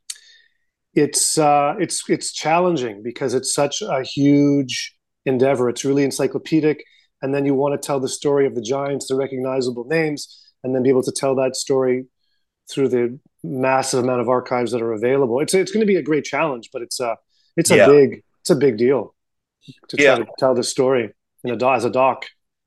[0.94, 4.96] it's uh, it's it's challenging because it's such a huge
[5.26, 5.70] endeavor.
[5.70, 6.84] It's really encyclopedic,
[7.22, 10.76] and then you want to tell the story of the giants, the recognizable names, and
[10.76, 12.06] then be able to tell that story
[12.70, 15.40] through the massive amount of archives that are available.
[15.40, 17.18] It's it's going to be a great challenge, but it's a
[17.56, 17.88] it's a yeah.
[17.88, 19.16] big it's a big deal
[19.90, 20.16] to yeah.
[20.16, 22.26] try to tell the story in a as a doc.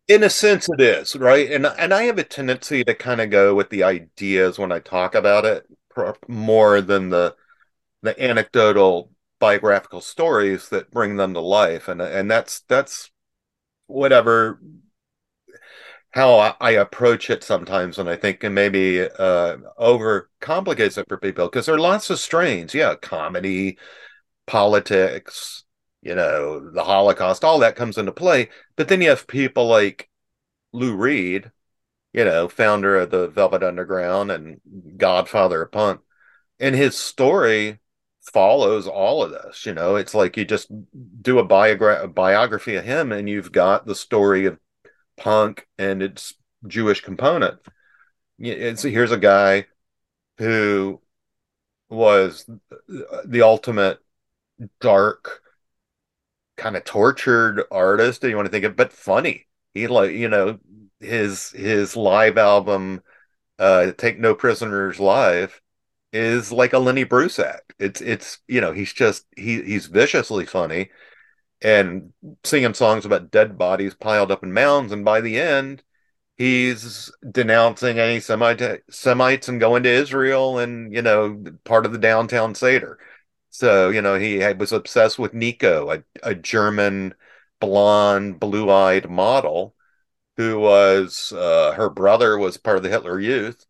[0.08, 3.30] In a sense, it is right, and and I have a tendency to kind of
[3.30, 5.66] go with the ideas when I talk about it
[6.26, 7.36] more than the
[8.02, 13.10] the anecdotal biographical stories that bring them to life, and and that's that's
[13.90, 14.60] whatever
[16.12, 21.18] how I approach it sometimes, and I think and maybe uh, over complicates it for
[21.18, 22.74] people because there are lots of strains.
[22.74, 23.78] Yeah, comedy,
[24.46, 25.64] politics,
[26.02, 28.48] you know, the Holocaust, all that comes into play.
[28.76, 30.08] But then you have people like
[30.72, 31.50] Lou Reed,
[32.12, 34.60] you know, founder of the Velvet Underground and
[34.96, 36.00] godfather of punk.
[36.58, 37.79] And his story
[38.22, 39.66] follows all of this.
[39.66, 40.70] You know, it's like you just
[41.22, 44.58] do a, biogra- a biography of him and you've got the story of
[45.16, 46.34] punk and its
[46.66, 47.58] Jewish component.
[48.38, 49.66] It's, here's a guy
[50.38, 51.00] who
[51.88, 52.48] was
[53.24, 53.98] the ultimate
[54.80, 55.42] dark
[56.56, 60.58] kind of tortured artist you want to think of but funny he like you know
[61.00, 63.02] his his live album
[63.58, 65.60] uh take no prisoners live
[66.12, 70.44] is like a lenny bruce act it's it's you know he's just he he's viciously
[70.44, 70.90] funny
[71.62, 72.12] and
[72.44, 74.92] singing songs about dead bodies piled up in mounds.
[74.92, 75.82] And by the end
[76.36, 81.98] he's denouncing any Semite, semites and going to israel and you know part of the
[81.98, 82.98] downtown seder.
[83.50, 87.14] So, you know, he was obsessed with Nico, a, a German
[87.60, 89.74] blonde, blue eyed model
[90.36, 93.66] who was, uh, her brother was part of the Hitler Youth.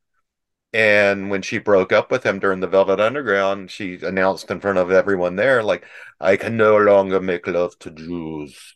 [0.72, 4.78] And when she broke up with him during the Velvet Underground, she announced in front
[4.78, 5.84] of everyone there, like,
[6.20, 8.74] I can no longer make love to Jews.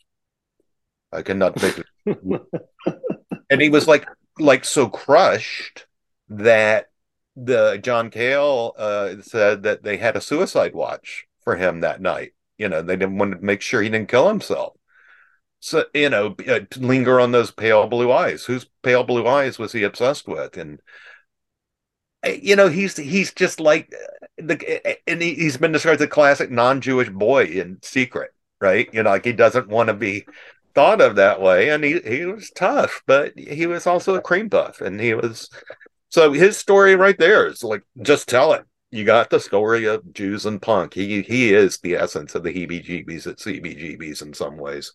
[1.12, 1.80] I cannot make
[3.50, 4.04] and he was like
[4.38, 5.86] like so crushed
[6.28, 6.90] that
[7.36, 12.32] the John Cale uh, said that they had a suicide watch for him that night.
[12.58, 14.74] You know, they didn't want to make sure he didn't kill himself.
[15.60, 18.44] So you know, uh, linger on those pale blue eyes.
[18.44, 20.56] Whose pale blue eyes was he obsessed with?
[20.56, 20.80] And
[22.26, 26.08] you know, he's he's just like uh, the and he, he's been described as a
[26.08, 28.88] classic non-Jewish boy in secret, right?
[28.92, 30.26] You know, like he doesn't want to be
[30.74, 34.50] thought of that way, and he he was tough, but he was also a cream
[34.50, 35.48] puff, and he was
[36.08, 38.64] so his story right there is like just tell it.
[38.90, 40.94] You got the story of Jews and punk.
[40.94, 44.92] He he is the essence of the heebie-jeebies at CBGBs in some ways.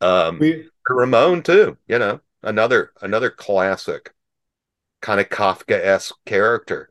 [0.00, 1.76] Um, we, Ramone too.
[1.88, 4.12] You know, another another classic
[5.04, 6.88] kind of Kafka-esque character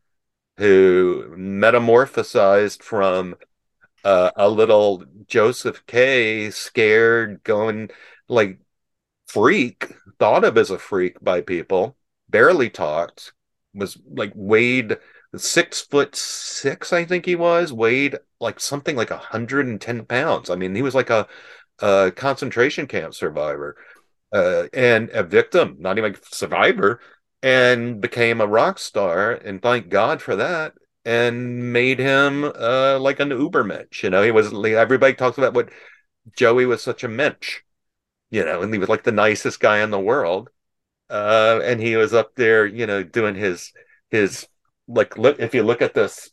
[0.57, 3.35] who metamorphosized from
[4.03, 6.51] uh, a little Joseph K.
[6.51, 7.89] scared, going
[8.29, 8.59] like
[9.25, 11.97] freak, thought of as a freak by people,
[12.29, 13.33] barely talked,
[13.73, 14.97] was like weighed
[15.35, 20.51] six foot six, I think he was, weighed like something like 110 pounds.
[20.51, 21.27] I mean, he was like a,
[21.79, 23.75] a concentration camp survivor
[24.31, 26.99] uh, and a victim, not even a survivor,
[27.43, 29.33] and became a rock star.
[29.33, 30.75] And thank God for that.
[31.05, 34.03] and made him uh, like an ubermensch.
[34.03, 35.69] You know, he was everybody talks about what
[36.37, 37.61] Joey was such a mensch,
[38.31, 40.49] you know, and he was like the nicest guy in the world.
[41.09, 43.73] Uh, and he was up there, you know, doing his
[44.11, 44.47] his
[44.87, 46.31] like look if you look at this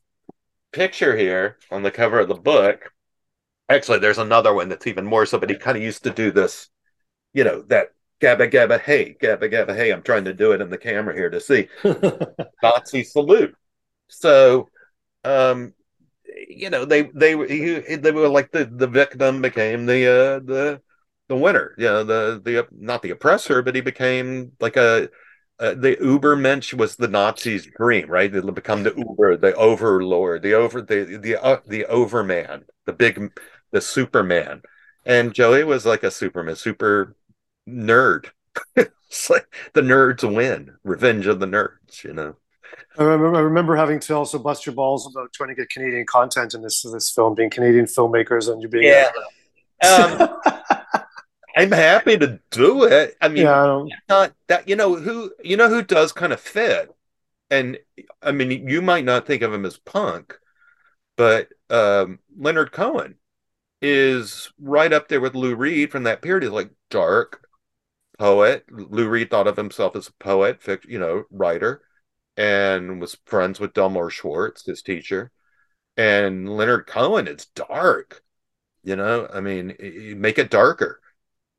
[0.73, 2.93] picture here on the cover of the book,
[3.69, 6.31] actually there's another one that's even more so, but he kind of used to do
[6.33, 6.69] this,
[7.35, 7.89] you know, that
[8.21, 9.91] gabba gabba hey, gabba gabba hey.
[9.91, 11.69] I'm trying to do it in the camera here to see
[12.63, 13.55] Nazi salute.
[14.09, 14.69] So,
[15.25, 15.75] um,
[16.49, 17.35] you know, they they
[17.97, 20.81] they were like the the victim became the uh the
[21.29, 21.75] the winner.
[21.79, 25.09] You know, the the not the oppressor, but he became like a
[25.61, 28.33] uh, the Ubermensch was the Nazis' dream, right?
[28.33, 33.39] They'll become the Uber, the overlord, the over, the the uh, the overman, the big,
[33.71, 34.63] the Superman.
[35.05, 37.15] And Joey was like a Superman, super
[37.69, 38.27] nerd.
[38.77, 42.37] it's like the nerds win, revenge of the nerds, you know.
[42.99, 46.07] I remember, I remember having to also bust your balls about trying to get Canadian
[46.07, 49.11] content in this this film, being Canadian filmmakers, and you being yeah.
[49.83, 50.29] Um,
[51.57, 53.17] I'm happy to do it.
[53.21, 56.95] I mean, yeah, not that you know who you know who does kind of fit,
[57.51, 57.79] and
[58.23, 60.39] I mean you might not think of him as punk,
[61.17, 63.17] but um, Leonard Cohen
[63.83, 66.43] is right up there with Lou Reed from that period.
[66.43, 67.47] He's like dark
[68.21, 68.65] poet.
[68.71, 71.83] Lou Reed thought of himself as a poet, you know, writer,
[72.37, 75.33] and was friends with Delmore Schwartz, his teacher.
[75.97, 78.23] And Leonard Cohen it's dark,
[78.85, 79.29] you know.
[79.33, 79.75] I mean,
[80.19, 81.01] make it darker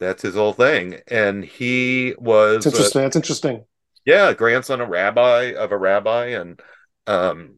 [0.01, 0.99] that's his whole thing.
[1.07, 3.01] And he was That's interesting.
[3.01, 3.65] Uh, That's interesting.
[4.03, 6.59] Yeah, grandson of a rabbi of a rabbi and
[7.07, 7.57] um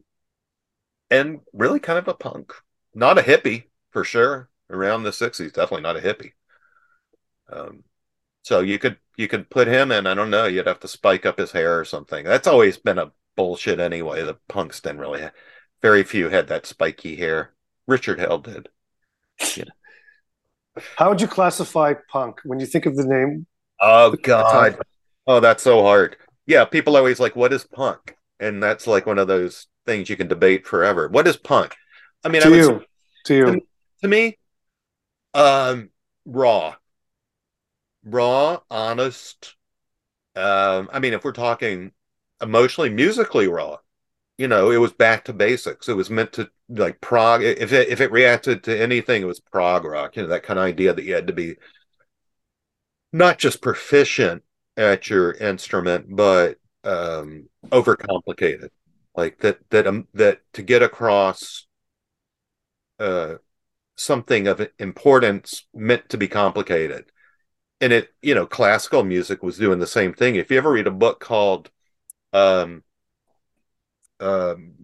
[1.10, 2.52] and really kind of a punk.
[2.94, 4.50] Not a hippie for sure.
[4.70, 6.32] Around the 60s, definitely not a hippie.
[7.50, 7.82] Um
[8.44, 11.24] so you could you could put him in, I don't know, you'd have to spike
[11.24, 12.24] up his hair or something.
[12.24, 14.22] That's always been a bullshit anyway.
[14.22, 15.32] The punks didn't really have,
[15.80, 17.54] very few had that spiky hair.
[17.86, 18.68] Richard Hell did.
[19.56, 19.64] Yeah.
[20.96, 23.46] How would you classify punk when you think of the name?
[23.80, 24.78] Oh God.
[25.26, 26.16] Oh, that's so hard.
[26.46, 28.14] Yeah, people always like, what is punk?
[28.38, 31.08] And that's like one of those things you can debate forever.
[31.08, 31.74] What is punk?
[32.22, 32.86] I mean, to I you, say,
[33.24, 33.60] to you, to,
[34.02, 34.38] to me,
[35.32, 35.88] um,
[36.26, 36.74] raw,
[38.04, 39.56] raw, honest.
[40.36, 41.92] Um, I mean, if we're talking
[42.40, 43.78] emotionally, musically raw,
[44.38, 45.88] you know, it was back to basics.
[45.88, 47.42] It was meant to like prog.
[47.42, 50.16] If it if it reacted to anything, it was prog rock.
[50.16, 51.56] You know, that kind of idea that you had to be
[53.12, 54.42] not just proficient
[54.76, 58.70] at your instrument, but um, overcomplicated.
[59.16, 61.66] Like that that um, that to get across
[62.98, 63.36] uh,
[63.96, 67.06] something of importance meant to be complicated.
[67.80, 70.36] And it, you know, classical music was doing the same thing.
[70.36, 71.70] If you ever read a book called
[72.32, 72.82] um,
[74.20, 74.74] um,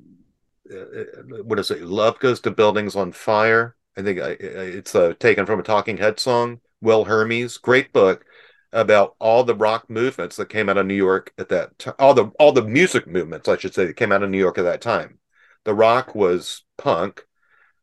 [0.70, 1.82] uh, uh, what is it?
[1.82, 3.76] Love goes to buildings on fire.
[3.96, 6.60] I think it's uh, taken from a Talking Head song.
[6.80, 8.24] Will Hermes, great book
[8.72, 11.94] about all the rock movements that came out of New York at that time.
[11.98, 14.58] All the all the music movements, I should say, that came out of New York
[14.58, 15.18] at that time.
[15.64, 17.26] The rock was punk,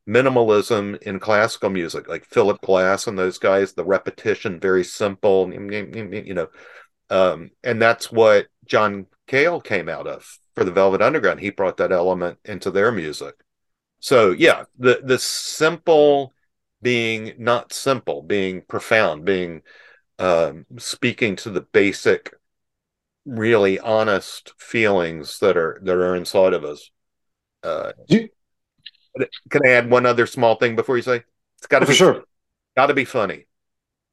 [0.08, 3.74] minimalism in classical music, like Philip Glass and those guys.
[3.74, 6.48] The repetition, very simple, you know,
[7.10, 11.40] um, and that's what John Cale came out of for the Velvet Underground.
[11.40, 13.36] He brought that element into their music.
[14.00, 16.34] So yeah, the the simple
[16.82, 19.62] being not simple, being profound, being
[20.20, 22.34] um, speaking to the basic,
[23.26, 26.92] really honest feelings that are that are inside of us.
[27.64, 28.30] Uh, you,
[29.50, 31.24] can I add one other small thing before you say?
[31.58, 32.24] It's got to be sure.
[32.76, 33.46] Got to be funny.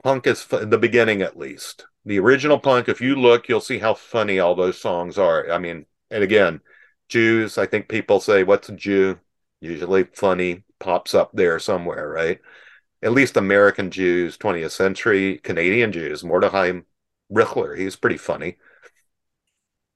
[0.02, 1.86] Punk is fu- the beginning, at least.
[2.04, 2.88] The original punk.
[2.88, 5.50] If you look, you'll see how funny all those songs are.
[5.50, 6.60] I mean, and again,
[7.08, 9.18] Jews, I think people say, What's a Jew?
[9.60, 12.40] Usually funny pops up there somewhere, right?
[13.02, 16.72] At least American Jews, 20th century, Canadian Jews, Mordecai
[17.32, 18.58] Richler, he's pretty funny.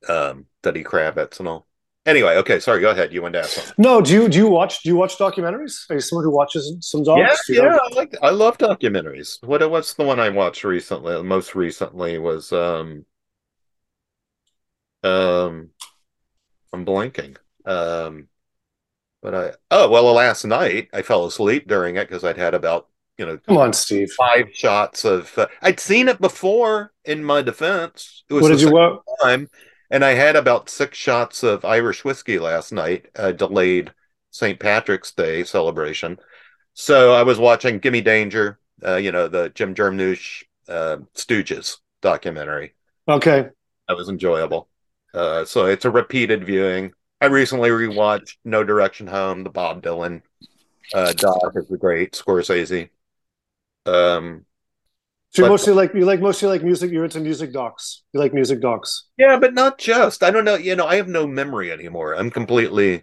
[0.09, 1.68] Um, Duddy Kravitz and all.
[2.09, 3.13] Anyway, okay, sorry, go ahead.
[3.13, 3.75] You went to ask something.
[3.77, 5.85] No, do you do you watch do you watch documentaries?
[5.91, 7.47] Are you someone who watches some docs?
[7.51, 9.47] Yeah, yeah, I like I love documentaries.
[9.47, 11.23] What what's the one I watched recently?
[11.23, 13.05] Most recently was um
[15.05, 15.69] um
[16.73, 17.37] I'm blanking.
[17.67, 18.29] Um,
[19.21, 22.89] but I oh well, last night I fell asleep during it because I'd had about
[23.19, 25.37] you know come on, Steve, five shots of.
[25.37, 26.93] Uh, I'd seen it before.
[27.05, 29.03] In my defense, it was what did you what?
[29.23, 29.49] time,
[29.91, 33.07] and I had about six shots of Irish whiskey last night.
[33.17, 33.93] Uh, delayed
[34.31, 34.59] St.
[34.59, 36.19] Patrick's Day celebration,
[36.75, 42.75] so I was watching "Gimme Danger," uh, you know the Jim Jarmusch uh, Stooges documentary.
[43.09, 43.49] Okay,
[43.89, 44.69] that was enjoyable.
[45.15, 46.93] Uh, so it's a repeated viewing.
[47.21, 50.23] I recently rewatched No Direction Home, the Bob Dylan
[50.95, 52.91] uh, doc is the great Scorsese.
[53.87, 54.45] Um,
[55.31, 56.91] So you mostly like you like mostly like music.
[56.91, 58.03] You're into music docs.
[58.13, 59.05] You like music docs.
[59.17, 60.23] yeah, but not just.
[60.23, 60.55] I don't know.
[60.57, 62.15] You know, I have no memory anymore.
[62.15, 63.03] I'm completely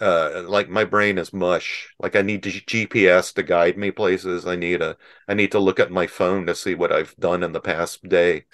[0.00, 1.88] uh like my brain is mush.
[2.00, 4.46] Like I need G- GPS to guide me places.
[4.46, 4.96] I need a
[5.28, 8.08] I need to look at my phone to see what I've done in the past
[8.08, 8.46] day.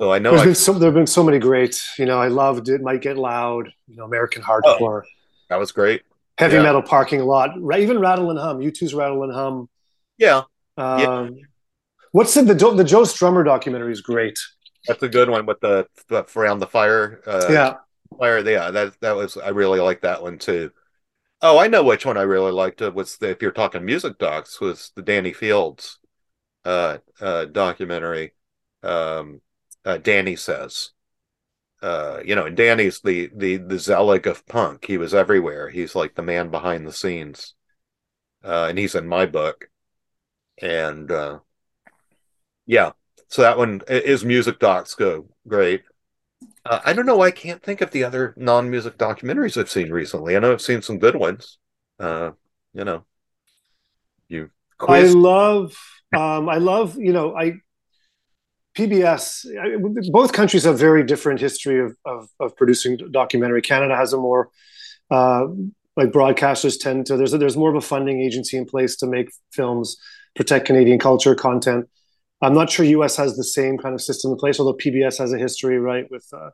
[0.00, 1.80] So I know There's I, been so there have been so many great.
[1.98, 2.80] You know, I loved it.
[2.82, 3.68] Might get loud.
[3.88, 5.02] You know, American hardcore,
[5.48, 6.02] that was great.
[6.38, 6.62] heavy yeah.
[6.62, 7.50] metal parking lot.
[7.78, 8.60] Even Rattle and Hum.
[8.60, 9.68] U2's Rattle and Hum.
[10.18, 10.42] Yeah,
[10.76, 11.36] Um,
[12.12, 14.38] What's the the, Jo- the Joe Strummer documentary is great.
[14.86, 17.20] that's a good one with the, the around the fire.
[17.26, 17.74] Uh, yeah,
[18.18, 20.70] Fire, yeah, that that was I really like that one too.
[21.40, 22.80] Oh, I know which one I really liked.
[22.82, 25.98] It was the, if you're talking music docs, was the Danny Fields
[26.64, 28.34] uh uh documentary.
[28.82, 29.40] Um
[29.84, 30.90] uh Danny says.
[31.82, 34.84] Uh, you know, and Danny's the the the Zelig of punk.
[34.86, 35.68] He was everywhere.
[35.68, 37.54] He's like the man behind the scenes.
[38.44, 39.68] Uh and he's in my book.
[40.60, 41.40] And uh
[42.66, 42.92] yeah,
[43.28, 45.82] so that one is music docs go great.
[46.64, 47.22] Uh, I don't know.
[47.22, 50.36] I can't think of the other non-music documentaries I've seen recently.
[50.36, 51.58] I know I've seen some good ones.
[51.98, 52.32] Uh,
[52.72, 53.04] you know,
[54.28, 54.50] you
[54.80, 55.76] I love.
[56.14, 56.96] Um, I love.
[56.98, 57.54] You know, I
[58.76, 59.46] PBS.
[59.60, 63.62] I, both countries have very different history of, of of producing documentary.
[63.62, 64.50] Canada has a more
[65.10, 65.46] uh,
[65.96, 67.16] like broadcasters tend to.
[67.16, 69.96] There's a, there's more of a funding agency in place to make films,
[70.34, 71.88] protect Canadian culture, content.
[72.42, 73.16] I'm not sure U.S.
[73.16, 76.28] has the same kind of system in place, although PBS has a history, right, with
[76.32, 76.50] uh,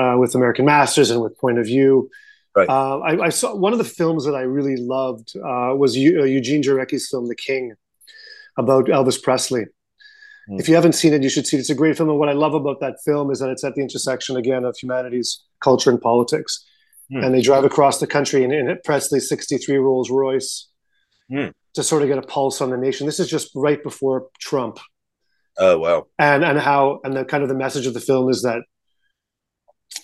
[0.00, 2.10] uh, with American Masters and with Point of View.
[2.56, 2.68] Right.
[2.68, 6.22] Uh, I, I saw one of the films that I really loved uh, was Eu-
[6.22, 7.74] uh, Eugene Jarecki's film The King
[8.58, 9.66] about Elvis Presley.
[10.48, 10.58] Hmm.
[10.58, 11.60] If you haven't seen it, you should see it.
[11.60, 13.76] It's a great film, and what I love about that film is that it's at
[13.76, 16.66] the intersection again of humanities, culture, and politics.
[17.12, 17.18] Hmm.
[17.18, 20.66] And they drive across the country in, in Presley's '63 Rolls Royce
[21.30, 21.48] Hmm.
[21.74, 23.06] to sort of get a pulse on the nation.
[23.06, 24.80] This is just right before Trump
[25.58, 28.42] Oh wow, and and how and the kind of the message of the film is
[28.42, 28.62] that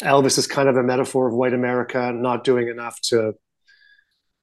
[0.03, 3.33] Elvis is kind of a metaphor of white America not doing enough to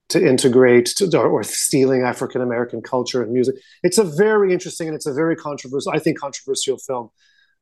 [0.10, 3.56] to integrate to, or, or stealing African American culture and music.
[3.84, 7.10] It's a very interesting and it's a very controversial, I think, controversial film,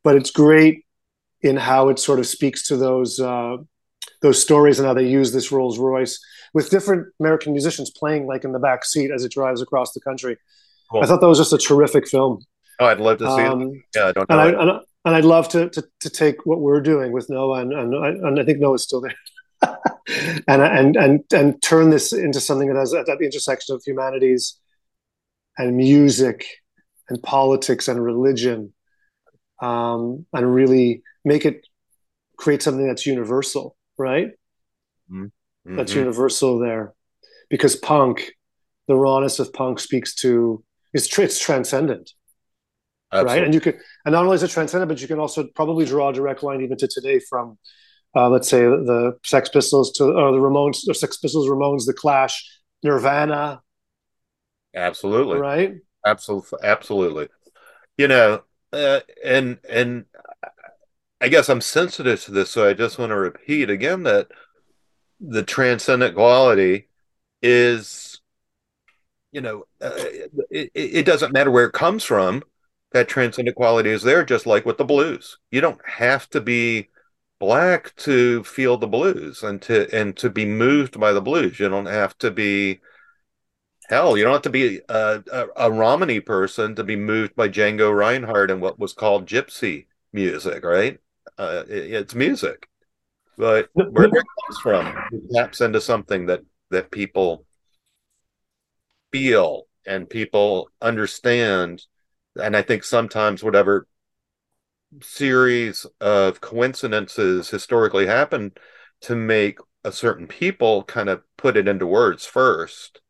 [0.04, 0.86] but it's great
[1.42, 3.58] in how it sort of speaks to those uh,
[4.22, 8.44] those stories and how they use this Rolls Royce with different American musicians playing like
[8.44, 10.38] in the back seat as it drives across the country.
[10.90, 11.02] Cool.
[11.04, 12.44] I thought that was just a terrific film.
[12.80, 13.82] oh, I'd love to see Um, it.
[13.96, 14.60] Yeah, I don't and know.
[14.62, 17.74] And, I- and I'd love to, to to take what we're doing with Noah and
[17.74, 19.16] and, I- and I think Noah's still there,
[20.48, 24.60] and and and and turn this into something that has at the intersection of humanities
[25.58, 26.46] and music
[27.10, 28.74] and politics and religion,
[29.62, 31.66] um, and really make it
[32.38, 34.30] create something that's universal, right?
[35.76, 36.00] That's Mhm.
[36.00, 36.94] universal there,
[37.50, 38.34] because punk,
[38.88, 42.12] the rawness of punk speaks to it's it's transcendent
[43.14, 43.44] right?
[43.44, 43.74] And you can,
[44.06, 46.62] and not only is it transcendent, but you can also probably draw a direct line
[46.62, 47.58] even to today from,
[48.16, 51.94] uh, let's say, the Sex Pistols to or the Ramones, or Sex Pistols, Ramones, The
[51.94, 52.44] Clash,
[52.84, 53.62] Nirvana,
[54.74, 55.40] Absolutely.
[55.40, 55.76] right?
[56.06, 57.28] Absolutely, absolutely.
[57.98, 58.44] You know,
[58.74, 60.06] uh, and and
[61.20, 64.30] I guess I'm sensitive to this, so I just want to repeat again that
[65.22, 66.90] the transcendent quality
[67.42, 68.22] is,
[69.32, 69.92] you know, uh,
[70.50, 72.44] it, it doesn't matter where it comes from.
[72.92, 75.38] That transcendent quality is there, just like with the blues.
[75.50, 76.90] You don't have to be
[77.40, 81.58] black to feel the blues and to and to be moved by the blues.
[81.60, 82.82] You don't have to be
[83.90, 87.94] Hell, you don't have to be a, a, a person to be moved by Django
[87.96, 91.00] Reinhardt and what was called gypsy music, right?
[91.38, 92.70] Uh, it- it's music,
[93.38, 97.46] but wherever it comes from, it taps into something that that people
[99.12, 101.86] feel and people understand.
[102.42, 103.88] And I think sometimes whatever
[105.02, 108.52] series of coincidences historically happen
[109.02, 113.02] to make a certain people kind of put it into words first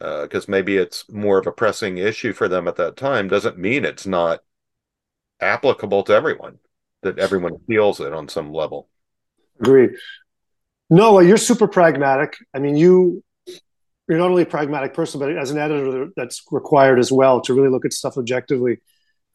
[0.00, 3.58] uh, because maybe it's more of a pressing issue for them at that time doesn't
[3.58, 4.40] mean it's not
[5.40, 6.58] applicable to everyone
[7.02, 8.88] that everyone feels it on some level
[9.62, 9.90] Agreed.
[10.90, 12.36] Noah, you're super pragmatic.
[12.52, 13.22] I mean, you
[14.08, 17.54] you're not only a pragmatic person, but as an editor, that's required as well to
[17.54, 18.78] really look at stuff objectively.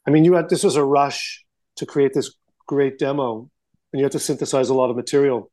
[0.05, 1.43] I mean, you had this was a rush
[1.77, 2.35] to create this
[2.67, 3.49] great demo,
[3.91, 5.49] and you had to synthesize a lot of material.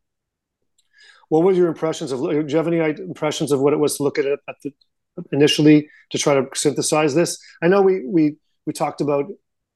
[1.29, 2.21] What were your impressions of?
[2.21, 4.73] Do you have any impressions of what it was to look at it at the,
[5.33, 7.39] initially to try to synthesize this?
[7.63, 9.27] I know we we we talked about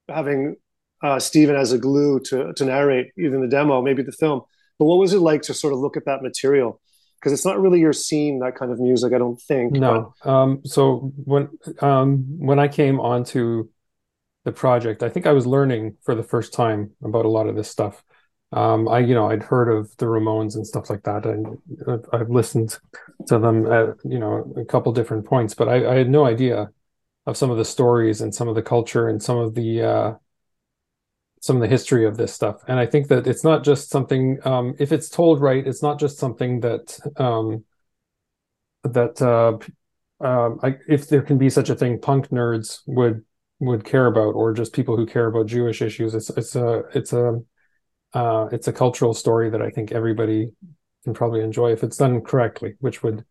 [0.09, 0.57] having
[1.03, 4.43] uh, Steven as a glue to to narrate even the demo, maybe the film.
[4.79, 6.81] But what was it like to sort of look at that material?
[7.19, 9.73] Because it's not really your scene, that kind of music, I don't think.
[9.73, 10.15] No.
[10.25, 11.49] Um, so when
[11.81, 13.69] um, when I came onto
[14.45, 17.57] the project, I think I was learning for the first time about a lot of
[17.57, 18.05] this stuff.
[18.53, 22.05] Um, I, you know, I'd heard of the Ramones and stuff like that, and I've,
[22.13, 22.79] I've listened
[23.27, 26.71] to them at, you know, a couple different points, but I, I, had no idea
[27.27, 30.15] of some of the stories and some of the culture and some of the uh,
[31.41, 32.63] some of the history of this stuff.
[32.69, 35.99] And I think that it's not just something, um, if it's told right, it's not
[35.99, 37.65] just something that um,
[38.85, 39.59] that uh,
[40.25, 43.25] um, I, if there can be such a thing, punk nerds would
[43.61, 46.15] would care about, or just people who care about Jewish issues.
[46.15, 47.41] It's it's a it's a
[48.15, 50.51] uh, it's a cultural story that I think everybody
[51.05, 53.25] can probably enjoy if it's done correctly, which would,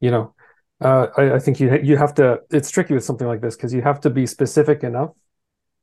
[0.00, 0.34] you know,
[0.80, 2.40] uh, I, I, think you you have to.
[2.50, 5.10] It's tricky with something like this because you have to be specific enough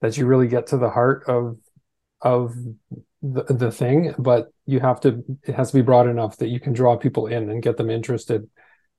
[0.02, 1.58] that you really get to the heart of
[2.22, 2.56] of
[3.22, 5.24] the, the thing, but you have to.
[5.44, 7.90] It has to be broad enough that you can draw people in and get them
[7.90, 8.50] interested.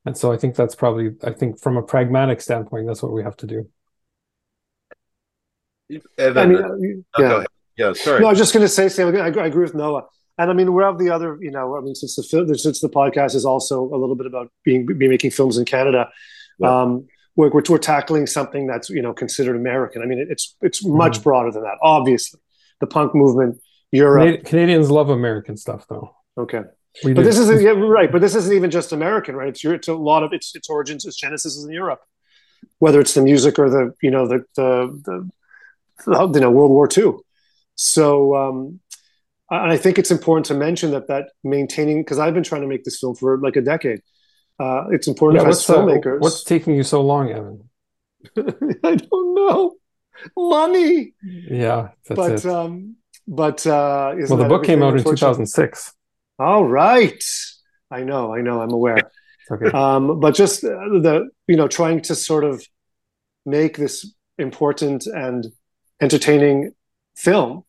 [0.04, 1.10] And so I think that's probably.
[1.22, 3.68] I think from a pragmatic standpoint, that's what we have to do.
[6.18, 7.44] Evan, I mean, uh, yeah.
[7.78, 8.20] Yeah, sorry.
[8.20, 10.04] No, I was just going to say, Sam, I, I agree with Noah.
[10.36, 12.80] And I mean, we're of the other, you know, I mean, since the film, since
[12.80, 16.08] the podcast is also a little bit about being be making films in Canada,
[16.58, 16.82] yeah.
[16.82, 17.06] um,
[17.36, 20.02] we're, we're, we're tackling something that's you know considered American.
[20.02, 21.22] I mean, it's it's much mm-hmm.
[21.22, 21.76] broader than that.
[21.82, 22.40] Obviously,
[22.80, 23.60] the punk movement,
[23.92, 24.44] Europe.
[24.44, 26.14] Canadians love American stuff, though.
[26.36, 26.62] Okay,
[27.04, 27.26] we but do.
[27.26, 28.10] this isn't yeah, right.
[28.10, 29.48] But this isn't even just American, right?
[29.48, 32.00] It's it's a lot of its its origins, its genesis is in Europe.
[32.78, 35.30] Whether it's the music or the you know the the,
[36.06, 37.14] the, you know World War II.
[37.76, 38.80] So, um,
[39.50, 42.68] and I think it's important to mention that that maintaining because I've been trying to
[42.68, 44.02] make this film for like a decade.
[44.60, 46.16] Uh, it's important yeah, as filmmakers.
[46.16, 47.70] Uh, what's taking you so long, Evan?
[48.84, 49.76] I don't know.
[50.36, 51.12] Money.
[51.22, 52.96] Yeah, but um,
[53.26, 55.94] but uh, well, the book came out in 2006.
[56.38, 57.24] All right,
[57.90, 59.10] I know, I know, I'm aware.
[59.50, 59.70] okay.
[59.70, 62.64] Um, but just uh, the you know trying to sort of
[63.46, 65.46] make this important and
[66.00, 66.72] entertaining
[67.16, 67.64] film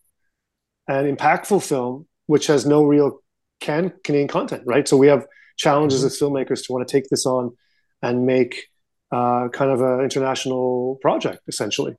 [0.88, 3.20] an impactful film which has no real
[3.60, 4.88] can Canadian content, right?
[4.88, 5.26] So we have
[5.58, 6.08] challenges mm-hmm.
[6.08, 7.56] as filmmakers to want to take this on
[8.04, 8.68] and make
[9.12, 11.96] uh, kind of an international project, essentially,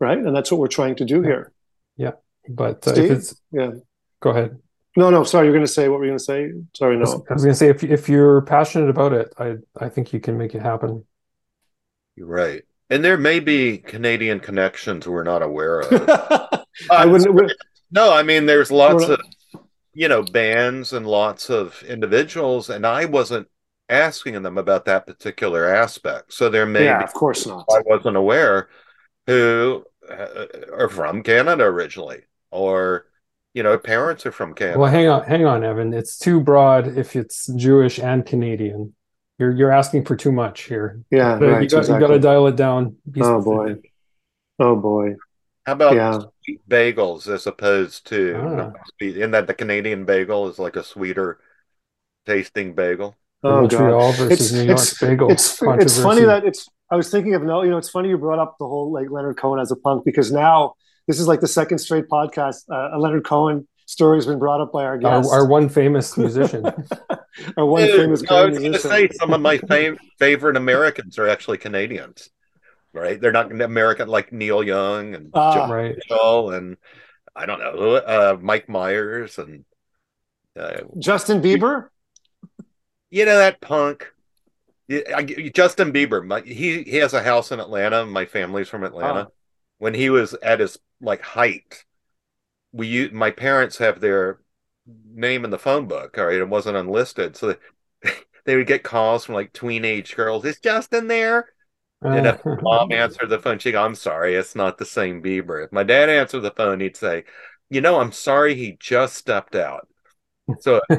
[0.00, 0.18] right?
[0.18, 1.52] And that's what we're trying to do here.
[1.96, 2.12] Yeah,
[2.48, 3.72] but uh, if it's yeah,
[4.20, 4.58] go ahead.
[4.96, 5.46] No, no, sorry.
[5.46, 6.52] You're going to say what were you going to say?
[6.76, 7.24] Sorry, no.
[7.30, 10.20] I was going to say if if you're passionate about it, I I think you
[10.20, 11.04] can make it happen.
[12.16, 15.92] You're right, and there may be Canadian connections we're not aware of.
[16.90, 17.52] I wouldn't.
[17.90, 19.20] No, I mean, there's lots of,
[19.94, 23.48] you know, bands and lots of individuals, and I wasn't
[23.88, 26.34] asking them about that particular aspect.
[26.34, 27.64] So there may, yeah, be, of course not.
[27.70, 28.68] I wasn't aware
[29.28, 33.06] who uh, are from Canada originally, or
[33.54, 34.78] you know, parents are from Canada.
[34.78, 35.92] Well, hang on, hang on, Evan.
[35.92, 38.94] It's too broad if it's Jewish and Canadian.
[39.38, 41.04] You're you're asking for too much here.
[41.10, 41.94] Yeah, right, you, got, exactly.
[41.94, 42.96] you got to dial it down.
[43.20, 43.76] oh boy,
[44.58, 45.14] oh boy.
[45.64, 46.56] How about yeah.
[46.66, 48.72] bagels as opposed to oh.
[49.00, 51.38] in that the Canadian bagel is like a sweeter
[52.24, 53.14] tasting bagel?
[53.44, 54.16] Oh, Montreal God.
[54.16, 55.30] versus it's, New York it's, bagel.
[55.30, 56.68] It's, it's funny that it's.
[56.90, 59.10] I was thinking of no, you know, it's funny you brought up the whole like
[59.10, 60.74] Leonard Cohen as a punk because now
[61.06, 62.64] this is like the second straight podcast.
[62.70, 65.68] Uh, a Leonard Cohen story has been brought up by our guest, our, our one
[65.68, 66.64] famous musician,
[67.56, 68.22] our one Dude, famous.
[68.30, 72.30] I was going to say some of my fav- favorite Americans are actually Canadians
[72.92, 73.20] right?
[73.20, 75.96] They're not American like Neil Young and ah, Joni right.
[75.96, 76.76] Mitchell and
[77.34, 79.64] I don't know uh, Mike Myers and
[80.58, 81.88] uh, Justin Bieber.
[83.10, 84.12] You know that punk.
[84.88, 86.26] Justin Bieber.
[86.26, 88.06] My, he he has a house in Atlanta.
[88.06, 88.86] My family's from oh.
[88.86, 89.26] Atlanta.
[89.28, 89.32] Oh.
[89.78, 91.84] When he was at his like height,
[92.72, 94.40] we my parents have their
[94.86, 96.16] name in the phone book.
[96.18, 97.54] All right, it wasn't unlisted, so
[98.02, 98.10] they,
[98.44, 100.44] they would get calls from like tween age girls.
[100.44, 101.48] Is Justin there?
[102.02, 102.56] And if oh.
[102.62, 105.64] mom answered the phone, she'd go, I'm sorry, it's not the same Bieber.
[105.64, 107.24] If my dad answered the phone, he'd say,
[107.70, 109.88] You know, I'm sorry he just stepped out.
[110.60, 110.80] So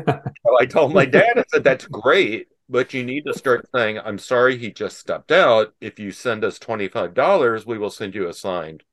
[0.60, 4.20] I told my dad, I said, That's great, but you need to start saying, I'm
[4.20, 5.74] sorry he just stepped out.
[5.82, 8.84] If you send us $25, we will send you a signed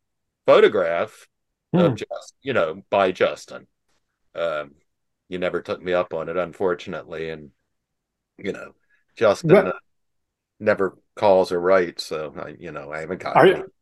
[0.46, 1.28] photograph
[1.72, 1.80] hmm.
[1.80, 3.66] of just, you know, by Justin.
[4.34, 4.72] Um,
[5.28, 7.30] you never took me up on it, unfortunately.
[7.30, 7.50] And,
[8.38, 8.72] you know,
[9.16, 9.50] Justin.
[9.50, 9.72] But- uh,
[10.58, 13.36] never calls or writes, so I, you know, I haven't got.
[13.36, 13.72] Are, you,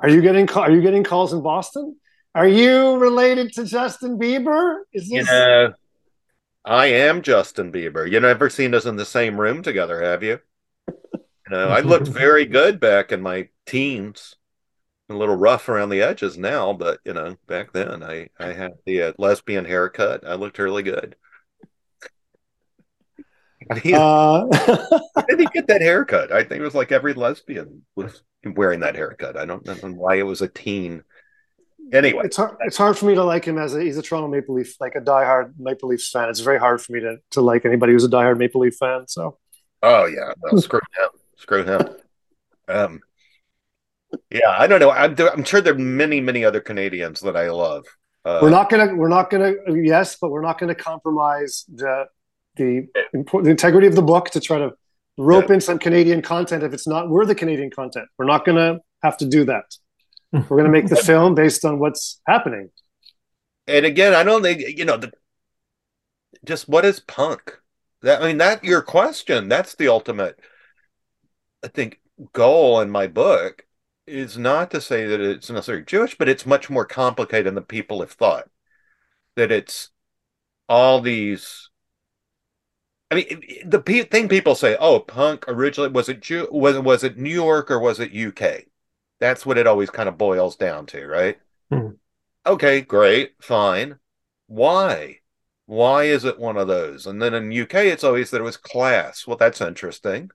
[0.00, 1.96] are you getting are you getting calls in Boston?
[2.34, 4.78] Are you related to Justin Bieber?
[4.92, 5.10] Is this?
[5.10, 5.72] You know,
[6.64, 8.10] I am Justin Bieber.
[8.10, 10.40] You never seen us in the same room together, have you?
[10.88, 14.36] You know, I looked very good back in my teens.
[15.10, 18.72] A little rough around the edges now, but you know, back then I I had
[18.86, 20.26] the uh, lesbian haircut.
[20.26, 21.14] I looked really good.
[23.70, 24.46] I mean, uh,
[25.28, 26.32] did he get that haircut?
[26.32, 29.36] I think it was like every lesbian was wearing that haircut.
[29.36, 31.04] I don't know why it was a teen.
[31.94, 32.56] Anyway, it's hard.
[32.60, 34.96] It's hard for me to like him as a he's a Toronto Maple Leaf, like
[34.96, 36.28] a diehard Maple Leafs fan.
[36.28, 39.06] It's very hard for me to to like anybody who's a diehard Maple Leaf fan.
[39.06, 39.38] So,
[39.82, 41.88] oh yeah, well, screw him, screw him.
[42.66, 43.00] Um,
[44.30, 44.90] yeah, I don't know.
[44.90, 47.84] I'm, I'm sure there are many, many other Canadians that I love.
[48.24, 52.06] Uh, we're not gonna, we're not gonna, yes, but we're not gonna compromise the
[52.56, 54.72] the, the integrity of the book to try to
[55.18, 55.54] rope yeah.
[55.54, 58.08] in some Canadian content if it's not worth the Canadian content.
[58.18, 59.64] We're not gonna have to do that.
[60.48, 62.70] We're gonna make the film based on what's happening.
[63.66, 65.12] And again, I don't think you know the
[66.44, 67.58] just what is punk.
[68.02, 69.48] That I mean, that your question.
[69.48, 70.38] That's the ultimate.
[71.64, 72.00] I think
[72.32, 73.64] goal in my book
[74.06, 77.62] is not to say that it's necessarily Jewish, but it's much more complicated than the
[77.62, 78.50] people have thought.
[79.36, 79.90] That it's
[80.68, 81.70] all these.
[83.10, 83.80] I mean, the
[84.10, 86.48] thing people say, "Oh, punk originally was it Jew?
[86.50, 88.66] Was it was it New York or was it UK?"
[89.24, 91.38] That's what it always kind of boils down to, right?
[91.70, 91.90] Hmm.
[92.46, 93.98] Okay, great, fine.
[94.46, 95.20] Why?
[95.66, 97.06] Why is it one of those?
[97.06, 99.26] And then in UK, it's always that it was class.
[99.26, 100.30] Well, that's interesting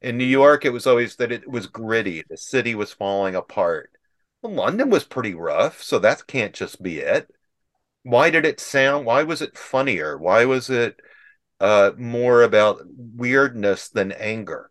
[0.00, 2.24] in New York, it was always that it was gritty.
[2.28, 3.90] The city was falling apart.
[4.42, 7.30] Well, London was pretty rough, so that can't just be it.
[8.04, 9.06] Why did it sound?
[9.06, 10.16] Why was it funnier?
[10.16, 11.00] Why was it
[11.60, 14.70] uh, more about weirdness than anger?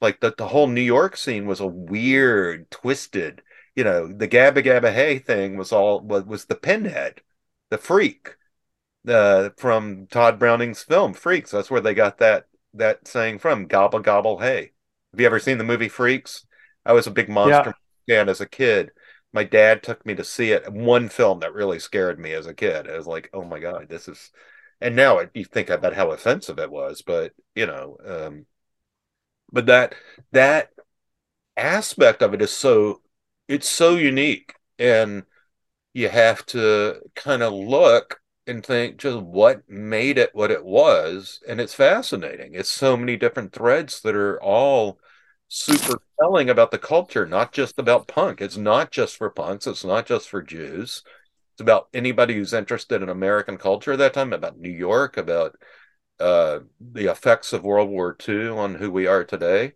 [0.00, 3.42] Like the, the whole New York scene was a weird, twisted,
[3.74, 7.20] you know, the Gabba Gabba Hey thing was all was, was the pinhead,
[7.70, 8.36] the freak,
[9.06, 11.50] uh, from Tod Browning's film Freaks.
[11.50, 13.66] That's where they got that that saying from?
[13.66, 14.72] Gobble gobble hey.
[15.12, 16.46] Have you ever seen the movie Freaks?
[16.84, 17.74] I was a big monster
[18.06, 18.16] yeah.
[18.18, 18.90] fan as a kid.
[19.32, 20.70] My dad took me to see it.
[20.72, 22.88] One film that really scared me as a kid.
[22.88, 24.30] I was like, oh my god, this is.
[24.80, 28.46] And now you think about how offensive it was, but you know, um,
[29.52, 29.94] but that
[30.32, 30.70] that
[31.56, 33.02] aspect of it is so
[33.48, 35.24] it's so unique, and
[35.94, 41.40] you have to kind of look and think just what made it what it was.
[41.48, 42.54] And it's fascinating.
[42.54, 44.98] It's so many different threads that are all
[45.48, 48.40] super telling about the culture, not just about punk.
[48.40, 51.02] It's not just for punks, it's not just for Jews.
[51.54, 55.56] It's about anybody who's interested in American culture at that time, about New York, about
[56.20, 59.72] uh, the effects of World War II on who we are today.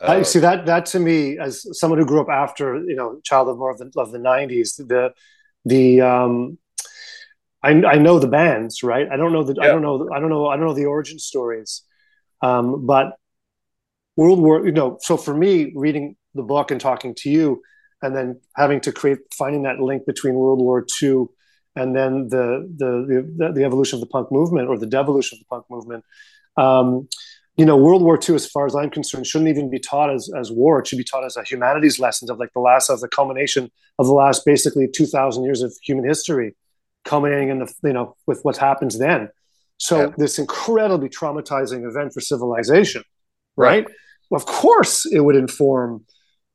[0.00, 3.20] Uh, I see that that to me, as someone who grew up after you know,
[3.22, 5.12] child of more of the, of the '90s, the
[5.64, 6.58] the um,
[7.62, 9.06] I, I know the bands, right?
[9.10, 9.64] I don't know the yeah.
[9.64, 11.82] I don't know I don't know I don't know the origin stories,
[12.40, 13.16] um, but
[14.16, 14.98] World War you know.
[15.02, 17.62] So for me, reading the book and talking to you,
[18.00, 21.26] and then having to create finding that link between World War II
[21.76, 25.40] and then the the the, the evolution of the punk movement or the devolution of
[25.40, 26.04] the punk movement.
[26.56, 27.08] Um,
[27.56, 30.30] you know, World War II, as far as I'm concerned, shouldn't even be taught as,
[30.34, 30.78] as war.
[30.78, 33.70] It should be taught as a humanities lesson of like the last of the culmination
[33.98, 36.56] of the last basically 2,000 years of human history
[37.04, 39.28] culminating in the you know with what happens then.
[39.76, 40.14] So yeah.
[40.16, 43.02] this incredibly traumatizing event for civilization,
[43.56, 43.86] right?
[43.86, 43.94] right?
[44.32, 46.04] Of course, it would inform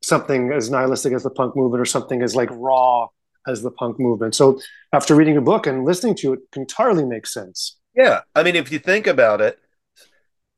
[0.03, 3.07] something as nihilistic as the punk movement or something as like raw
[3.48, 4.36] as the punk movement.
[4.36, 4.60] So
[4.93, 7.78] after reading a book and listening to it, it entirely makes sense.
[7.96, 9.60] Yeah, I mean, if you think about it,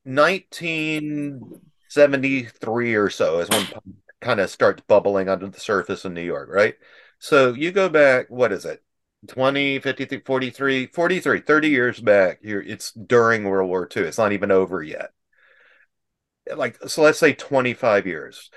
[0.04, 3.84] 1973 or so is when punk
[4.20, 6.74] kind of starts bubbling under the surface in New York, right?
[7.18, 8.82] So you go back, what is it,
[9.26, 12.38] 20, 53, 43, 43, 30 years back.
[12.42, 14.04] Here, it's during World War II.
[14.04, 15.10] It's not even over yet.
[16.54, 18.50] Like, so let's say 25 years.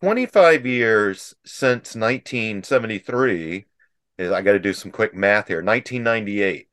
[0.00, 3.66] 25 years since 1973
[4.20, 5.62] is I got to do some quick math here.
[5.62, 6.68] 1998.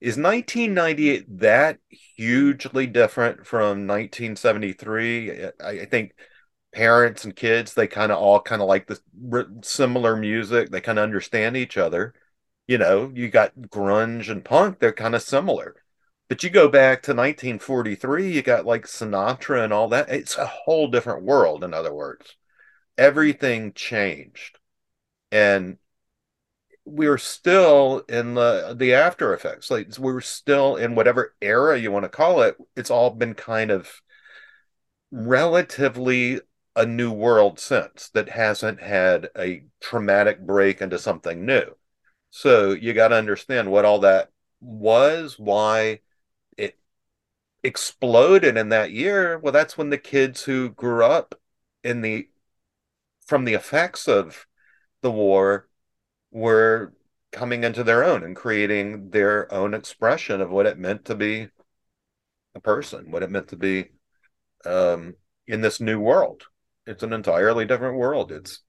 [0.00, 5.44] Is 1998 that hugely different from 1973?
[5.44, 6.14] I, I think
[6.72, 9.00] parents and kids they kind of all kind of like the
[9.62, 10.70] similar music.
[10.70, 12.14] They kind of understand each other
[12.66, 15.76] you know, you got grunge and punk, they're kind of similar.
[16.28, 20.08] But you go back to 1943, you got like Sinatra and all that.
[20.08, 22.36] It's a whole different world, in other words.
[22.96, 24.58] Everything changed.
[25.30, 25.78] And
[26.84, 29.70] we are still in the the after effects.
[29.70, 32.56] Like we are still in whatever era you want to call it.
[32.76, 34.02] It's all been kind of
[35.10, 36.40] relatively
[36.74, 41.76] a new world since that hasn't had a traumatic break into something new.
[42.30, 44.30] So you got to understand what all that
[44.60, 46.00] was, why
[46.56, 46.78] it
[47.62, 49.38] exploded in that year.
[49.38, 51.34] Well, that's when the kids who grew up
[51.84, 52.28] in the
[53.26, 54.46] from the effects of
[55.02, 55.68] the war
[56.32, 56.92] were
[57.30, 61.48] coming into their own and creating their own expression of what it meant to be
[62.54, 63.90] a person, what it meant to be
[64.66, 65.14] um,
[65.46, 66.42] in this new world.
[66.86, 68.32] It's an entirely different world.
[68.32, 68.62] It's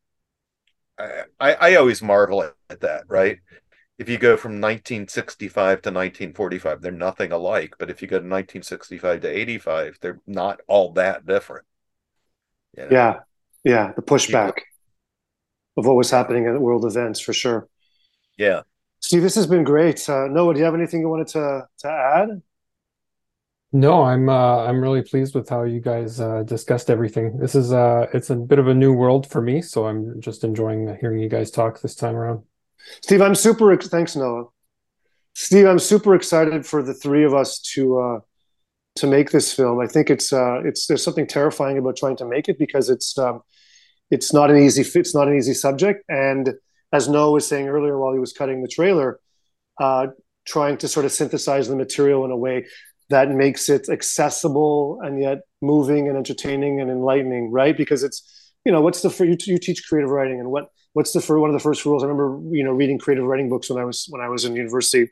[0.98, 3.40] I, I always marvel at that, right?
[3.98, 7.76] If you go from 1965 to 1945, they're nothing alike.
[7.80, 11.66] But if you go to 1965 to 85, they're not all that different.
[12.78, 12.90] You know?
[12.92, 13.20] Yeah,
[13.64, 14.54] yeah, the pushback.
[15.78, 17.68] Of what was happening at world events for sure.
[18.38, 18.62] Yeah,
[19.00, 20.08] Steve, this has been great.
[20.10, 22.42] Uh, Noah, do you have anything you wanted to to add?
[23.76, 27.38] No, I'm uh, I'm really pleased with how you guys uh, discussed everything.
[27.40, 30.44] This is uh, it's a bit of a new world for me, so I'm just
[30.44, 32.44] enjoying hearing you guys talk this time around.
[33.02, 33.76] Steve, I'm super.
[33.78, 34.46] Thanks, Noah.
[35.34, 38.20] Steve, I'm super excited for the three of us to uh,
[38.96, 39.80] to make this film.
[39.80, 43.18] I think it's uh, it's there's something terrifying about trying to make it because it's
[43.18, 43.42] um,
[44.12, 46.54] it's not an easy it's not an easy subject, and
[46.92, 49.20] as Noah was saying earlier while he was cutting the trailer,
[49.80, 50.08] uh,
[50.46, 52.66] trying to sort of synthesize the material in a way
[53.10, 57.76] that makes it accessible and yet moving and entertaining and enlightening, right?
[57.76, 61.12] Because it's, you know, what's the for you, you teach creative writing and what what's
[61.12, 62.04] the for one of the first rules?
[62.04, 64.56] I remember, you know, reading creative writing books when I was when I was in
[64.56, 65.10] university,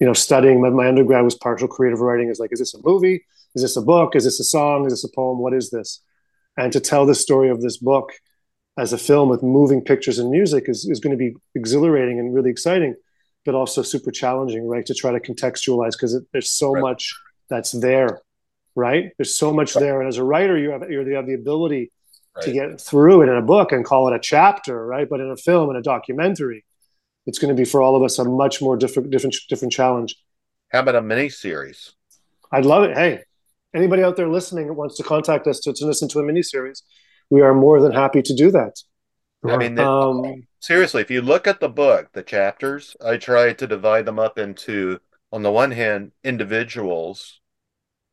[0.00, 0.60] you know, studying.
[0.60, 2.28] My, my undergrad was partial creative writing.
[2.30, 3.24] Is like, is this a movie?
[3.54, 4.16] Is this a book?
[4.16, 4.86] Is this a song?
[4.86, 5.38] Is this a poem?
[5.38, 6.02] What is this?
[6.56, 8.12] And to tell the story of this book
[8.78, 12.34] as a film with moving pictures and music is, is going to be exhilarating and
[12.34, 12.94] really exciting
[13.44, 14.84] but also super challenging, right?
[14.86, 16.82] To try to contextualize because there's so right.
[16.82, 17.14] much
[17.48, 18.20] that's there,
[18.74, 19.12] right?
[19.16, 19.82] There's so much right.
[19.82, 21.90] there, and as a writer, you have you have the ability
[22.36, 22.44] right.
[22.44, 25.08] to get through it in a book and call it a chapter, right?
[25.08, 26.64] But in a film and a documentary,
[27.26, 30.16] it's going to be for all of us a much more different, different, different challenge.
[30.70, 31.92] How about a mini series?
[32.52, 32.96] I'd love it.
[32.96, 33.22] Hey,
[33.74, 36.42] anybody out there listening that wants to contact us to, to listen to a mini
[36.42, 36.82] series,
[37.30, 38.76] we are more than happy to do that.
[39.46, 43.66] I mean, um, seriously, if you look at the book, the chapters, I try to
[43.66, 45.00] divide them up into,
[45.32, 47.40] on the one hand, individuals,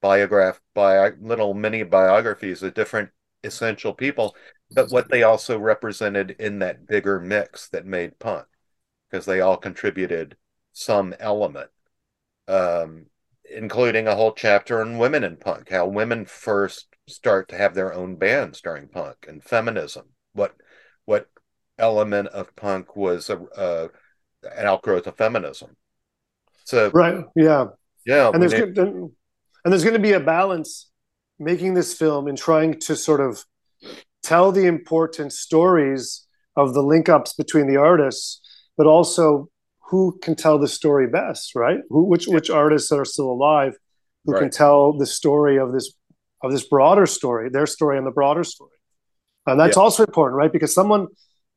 [0.01, 3.09] biograph, by little mini biographies of different
[3.43, 4.35] essential people,
[4.71, 8.45] but what they also represented in that bigger mix that made punk,
[9.09, 10.37] because they all contributed
[10.71, 11.69] some element,
[12.47, 13.07] um,
[13.55, 17.93] including a whole chapter on women in punk, how women first start to have their
[17.93, 20.05] own bands during punk and feminism.
[20.33, 20.53] What
[21.05, 21.27] what
[21.79, 23.87] element of punk was a, uh,
[24.43, 25.75] an outgrowth of feminism.
[26.65, 27.67] So right, yeah,
[28.05, 29.11] yeah, and there's and
[29.63, 30.89] there's going to be a balance
[31.39, 33.43] making this film and trying to sort of
[34.23, 36.25] tell the important stories
[36.55, 38.41] of the link ups between the artists,
[38.77, 39.49] but also
[39.89, 41.79] who can tell the story best, right?
[41.89, 43.77] Who, which which artists that are still alive
[44.25, 44.41] who right.
[44.41, 45.93] can tell the story of this
[46.43, 48.71] of this broader story, their story and the broader story.
[49.47, 49.83] And that's yeah.
[49.83, 50.51] also important, right?
[50.51, 51.07] Because someone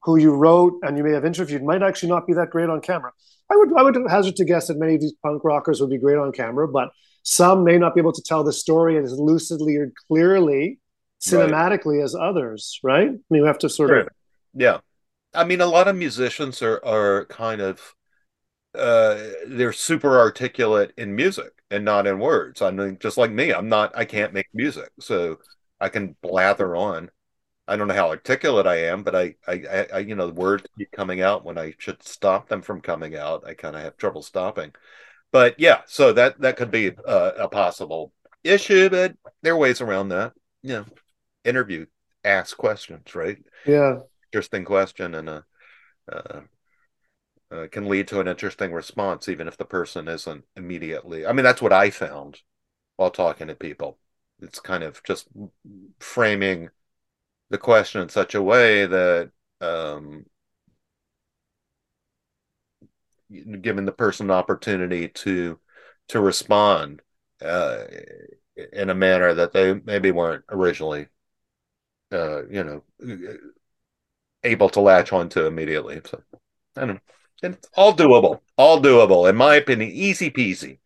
[0.03, 2.81] who you wrote and you may have interviewed might actually not be that great on
[2.81, 3.13] camera.
[3.53, 5.99] I would I would hazard to guess that many of these punk rockers would be
[5.99, 6.91] great on camera, but
[7.25, 10.79] some may not be able to tell the story as lucidly or clearly,
[11.21, 12.05] cinematically right.
[12.05, 13.09] as others, right?
[13.09, 14.01] I mean, we have to sort sure.
[14.01, 14.09] of
[14.55, 14.79] yeah.
[15.35, 17.95] I mean, a lot of musicians are are kind of
[18.75, 22.63] uh they're super articulate in music and not in words.
[22.63, 25.39] I mean, just like me, I'm not I can't make music, so
[25.81, 27.11] I can blather on
[27.69, 30.65] I don't know how articulate I am, but I, I, I, you know, the words
[30.77, 33.47] keep coming out when I should stop them from coming out.
[33.47, 34.73] I kind of have trouble stopping.
[35.33, 38.13] But yeah, so that that could be a, a possible
[38.43, 40.33] issue, but there are ways around that.
[40.63, 40.87] You know,
[41.45, 41.87] interview,
[42.25, 43.39] ask questions, right?
[43.65, 44.01] Yeah,
[44.33, 45.43] interesting question, and uh,
[46.11, 46.41] uh,
[47.51, 51.27] uh, can lead to an interesting response, even if the person isn't immediately.
[51.27, 52.41] I mean, that's what I found
[52.97, 53.99] while talking to people.
[54.41, 55.29] It's kind of just
[56.01, 56.71] framing
[57.51, 60.27] the question in such a way that um,
[63.61, 65.59] giving the person an opportunity to
[66.09, 67.01] to respond
[67.43, 67.85] uh,
[68.73, 71.07] in a manner that they maybe weren't originally
[72.13, 72.83] uh, you know
[74.45, 76.23] able to latch onto immediately so
[76.77, 77.01] i don't know
[77.43, 80.79] it's all doable all doable in my opinion easy peasy easy.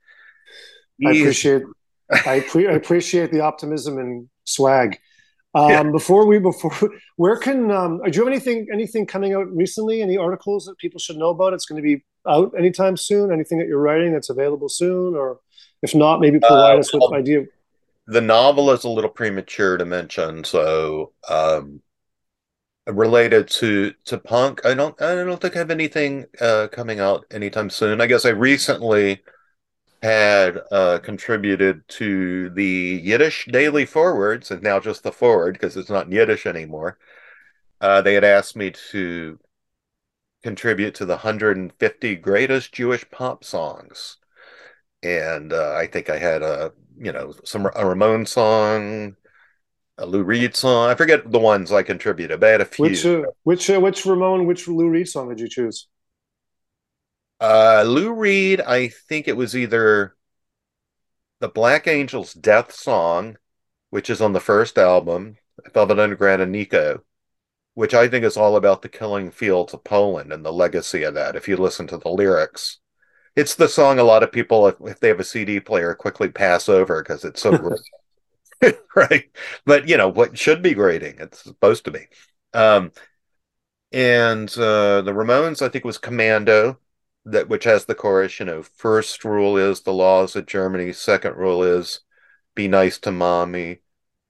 [1.07, 1.63] i appreciate
[2.27, 4.99] I, pre- I appreciate the optimism and swag
[5.55, 5.83] um, yeah.
[5.85, 6.73] Before we before
[7.17, 10.03] where can um, do you have anything anything coming out recently?
[10.03, 11.53] Any articles that people should know about?
[11.53, 13.33] It's going to be out anytime soon.
[13.33, 15.39] Anything that you're writing that's available soon, or
[15.83, 17.45] if not, maybe provide uh, us with well, idea.
[18.07, 21.81] The novel is a little premature to mention, so um,
[22.87, 27.24] related to to punk, I don't I don't think I have anything uh, coming out
[27.30, 28.01] anytime soon.
[28.01, 29.22] I guess I recently
[30.03, 35.91] had uh, contributed to the Yiddish Daily Forwards, and now just the forward because it's
[35.91, 36.99] not Yiddish anymore.
[37.80, 39.39] Uh, they had asked me to
[40.43, 44.18] contribute to the 150 greatest Jewish pop songs.
[45.03, 49.16] And uh, I think I had a you know, some a Ramone song,
[49.99, 50.90] a Lou Reed song.
[50.90, 52.84] I forget the ones I contributed, but I had a few.
[52.84, 55.88] Which uh, which uh, which Ramone, which Lou Reed song did you choose?
[57.40, 60.16] Uh, Lou Reed, I think it was either
[61.40, 63.36] the Black Angels Death Song,
[63.90, 65.36] which is on the first album,
[65.72, 67.03] Velvet Underground and Nico,
[67.74, 71.14] which I think is all about the killing fields of Poland and the legacy of
[71.14, 71.36] that.
[71.36, 72.78] If you listen to the lyrics,
[73.36, 76.28] it's the song a lot of people, if, if they have a CD player, quickly
[76.28, 77.53] pass over because it's so.
[78.97, 79.25] right.
[79.65, 82.07] But, you know, what should be grading, it's supposed to be.
[82.53, 82.93] Um,
[83.93, 86.79] and uh, the Ramones, I think, was Commando
[87.27, 91.37] that which has the chorus, you know, first rule is the laws of Germany, second
[91.37, 92.01] rule is
[92.55, 93.81] be nice to mommy,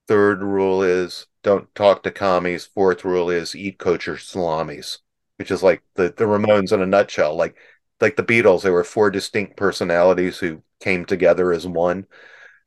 [0.09, 5.01] third rule is don't talk to commies, fourth rule is eat kosher salamis,
[5.39, 7.37] which is like the, the Ramones in a nutshell.
[7.37, 7.57] Like
[8.01, 12.07] like the Beatles, there were four distinct personalities who came together as one,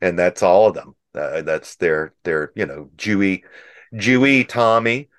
[0.01, 0.95] and that's all of them.
[1.16, 3.43] Uh, that's their their you know Jewy
[3.93, 5.10] Jewy Tommy,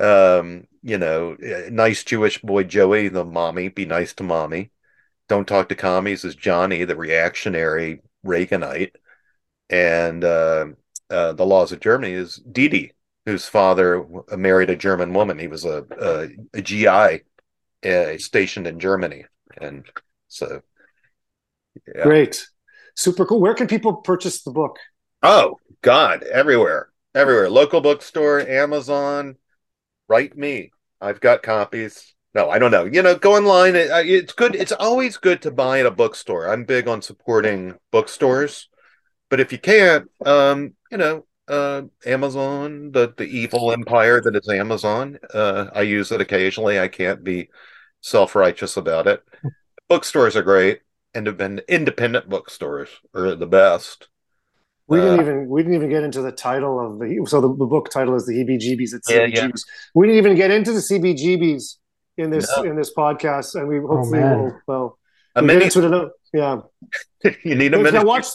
[0.00, 1.36] um, you know,
[1.70, 4.70] nice Jewish boy Joey, the mommy, be nice to mommy.
[5.28, 8.92] Don't talk to commies is Johnny, the reactionary Reaganite.
[9.68, 10.66] And uh,
[11.10, 12.92] uh, the laws of Germany is Dee Dee,
[13.24, 15.38] whose father married a German woman.
[15.38, 16.28] He was a, a,
[16.58, 17.22] a GI
[17.84, 19.24] uh, stationed in Germany.
[19.60, 19.84] And
[20.28, 20.60] so,
[21.92, 22.04] yeah.
[22.04, 22.46] great.
[22.94, 23.40] Super cool.
[23.40, 24.78] Where can people purchase the book?
[25.22, 26.90] Oh, God, everywhere.
[27.14, 27.48] Everywhere.
[27.48, 29.36] Local bookstore, Amazon,
[30.08, 30.70] write me.
[31.00, 32.14] I've got copies.
[32.34, 32.84] No, I don't know.
[32.84, 33.74] You know, go online.
[33.76, 34.54] it's good.
[34.54, 36.48] It's always good to buy at a bookstore.
[36.48, 38.68] I'm big on supporting bookstores,
[39.30, 44.48] but if you can't, um, you know, uh, Amazon, the the evil empire that is
[44.48, 45.18] Amazon.
[45.32, 46.78] Uh, I use it occasionally.
[46.78, 47.48] I can't be
[48.00, 49.22] self righteous about it.
[49.88, 50.80] Bookstores are great.
[51.14, 54.08] Independent independent bookstores are the best.
[54.88, 57.48] We didn't uh, even we didn't even get into the title of the so the,
[57.48, 58.94] the book title is the heebie-jeebies.
[58.94, 59.48] It's yeah, yeah.
[59.94, 61.76] We didn't even get into the CBGBs
[62.18, 62.62] in this no.
[62.62, 64.60] in this podcast, and we oh, hopefully oh, will.
[64.66, 64.98] Well,
[65.34, 66.12] a we'll mini- get it.
[66.32, 66.60] Yeah,
[67.44, 68.06] you need a minute.
[68.06, 68.26] Watch.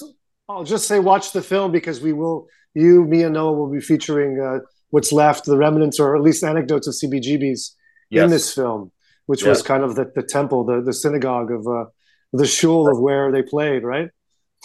[0.49, 2.47] I'll just say watch the film because we will.
[2.73, 4.59] You, me, and Noah will be featuring uh,
[4.91, 7.71] what's left, the remnants, or at least anecdotes of CBGBs
[8.09, 8.23] yes.
[8.23, 8.91] in this film,
[9.25, 9.49] which yes.
[9.49, 11.85] was kind of the, the temple, the the synagogue of uh,
[12.33, 14.09] the shul of where they played, right?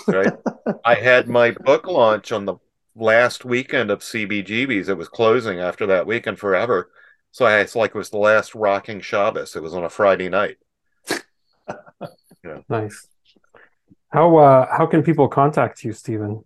[0.06, 0.32] Right?
[0.84, 2.56] I had my book launch on the
[2.94, 4.88] last weekend of CBGBs.
[4.88, 6.90] It was closing after that weekend forever.
[7.30, 9.56] So I, it's like it was the last rocking Shabbos.
[9.56, 10.56] It was on a Friday night.
[11.10, 12.60] yeah.
[12.68, 13.08] Nice.
[14.10, 16.44] How uh, how can people contact you, Steven?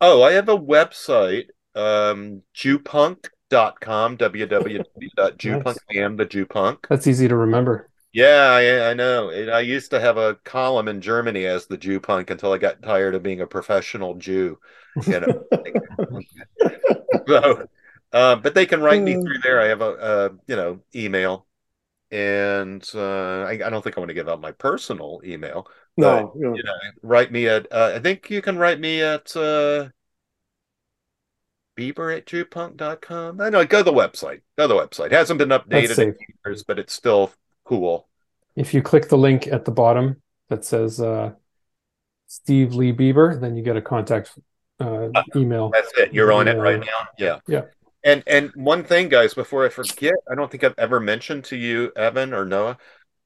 [0.00, 5.64] Oh, I have a website, um, jewpunk.com, www.jewpunk.
[5.66, 5.78] nice.
[5.90, 6.86] I am the Jewpunk.
[6.88, 7.89] That's easy to remember.
[8.12, 9.30] Yeah, I, I know.
[9.30, 12.82] I used to have a column in Germany as the Jew punk until I got
[12.82, 14.58] tired of being a professional Jew.
[15.06, 15.44] You know,
[17.28, 17.68] so,
[18.12, 19.60] uh, but they can write me through there.
[19.60, 21.46] I have a, a you know email,
[22.10, 25.68] and uh, I, I, don't think I want to give out my personal email.
[25.96, 27.70] No, but, you know, write me at.
[27.70, 29.90] Uh, I think you can write me at uh,
[31.76, 33.40] Beeber at jewpunk.com.
[33.40, 33.64] I know.
[33.64, 34.40] Go to the website.
[34.58, 35.06] Go to the website.
[35.06, 37.30] It hasn't been updated in years, but it's still
[37.70, 38.08] cool.
[38.56, 41.32] If you click the link at the bottom that says uh,
[42.26, 44.36] Steve Lee Beeber, then you get a contact
[44.80, 45.70] uh, uh email.
[45.70, 46.12] That's it.
[46.12, 47.08] You're on it right now.
[47.16, 47.38] Yeah.
[47.46, 47.62] Yeah.
[48.02, 51.56] And and one thing, guys, before I forget, I don't think I've ever mentioned to
[51.56, 52.78] you, Evan or Noah,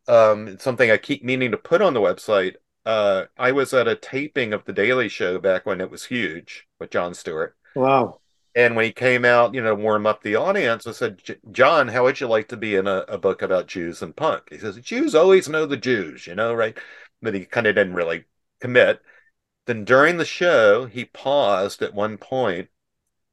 [0.09, 2.57] um, something I keep meaning to put on the website.
[2.85, 6.67] Uh, I was at a taping of The Daily Show back when it was huge
[6.79, 7.57] with Jon Stewart.
[7.75, 8.21] Wow.
[8.57, 12.05] And when he came out, you know, warm up the audience, I said, Jon, how
[12.05, 14.45] would you like to be in a, a, book about Jews and punk?
[14.51, 16.79] He says, Jews always know the Jews, you know, right?
[17.21, 18.25] But he kind of didn't really
[18.61, 19.01] commit.
[19.67, 22.69] Then during the show, he paused at one point,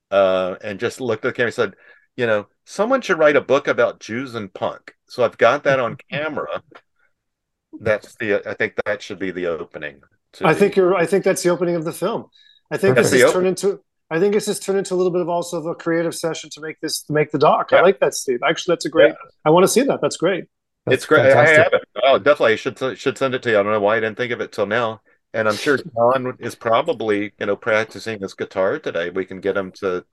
[0.09, 1.73] uh, and just looked at the camera and said,
[2.15, 4.95] you know, someone should write a book about Jews and punk.
[5.07, 6.63] So I've got that on camera.
[7.79, 10.01] That's the, I think that should be the opening.
[10.41, 12.25] I think you're, I think that's the opening of the film.
[12.71, 13.81] I think this has turned into,
[14.11, 16.49] I think it's just turned into a little bit of also of a creative session
[16.51, 17.71] to make this to make the doc.
[17.71, 17.77] Yeah.
[17.77, 18.39] I like that, Steve.
[18.47, 19.09] Actually, that's a great.
[19.09, 19.29] Yeah.
[19.45, 20.01] I want to see that.
[20.01, 20.45] That's great.
[20.85, 21.31] That's it's great.
[21.31, 21.57] Fantastic.
[21.57, 21.81] I have it.
[22.03, 22.53] Oh, definitely.
[22.53, 23.59] I should should send it to you.
[23.59, 25.01] I don't know why I didn't think of it till now.
[25.33, 29.09] And I'm sure Jon is probably you know practicing his guitar today.
[29.11, 30.03] We can get him to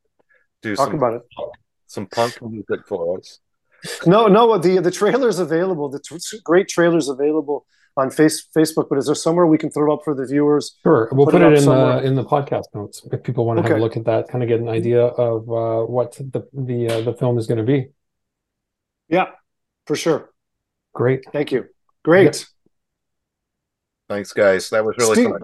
[0.62, 1.22] do Talk some about it.
[1.88, 3.40] some punk music for us.
[4.06, 4.58] No, no.
[4.58, 5.88] The the trailer's available.
[5.88, 7.66] The t- great trailers available
[7.98, 10.76] on face, Facebook, but is there somewhere we can throw it up for the viewers?
[10.82, 13.58] Sure, we'll put, put it, it in the in the podcast notes if people want
[13.58, 13.74] to okay.
[13.74, 16.88] have a look at that, kind of get an idea of uh, what the the
[16.88, 17.88] uh, the film is going to be.
[19.08, 19.26] Yeah,
[19.86, 20.30] for sure.
[20.94, 21.24] Great.
[21.32, 21.66] Thank you.
[22.04, 22.46] Great.
[24.08, 24.70] Thanks, guys.
[24.70, 25.42] That was really Steve, fun.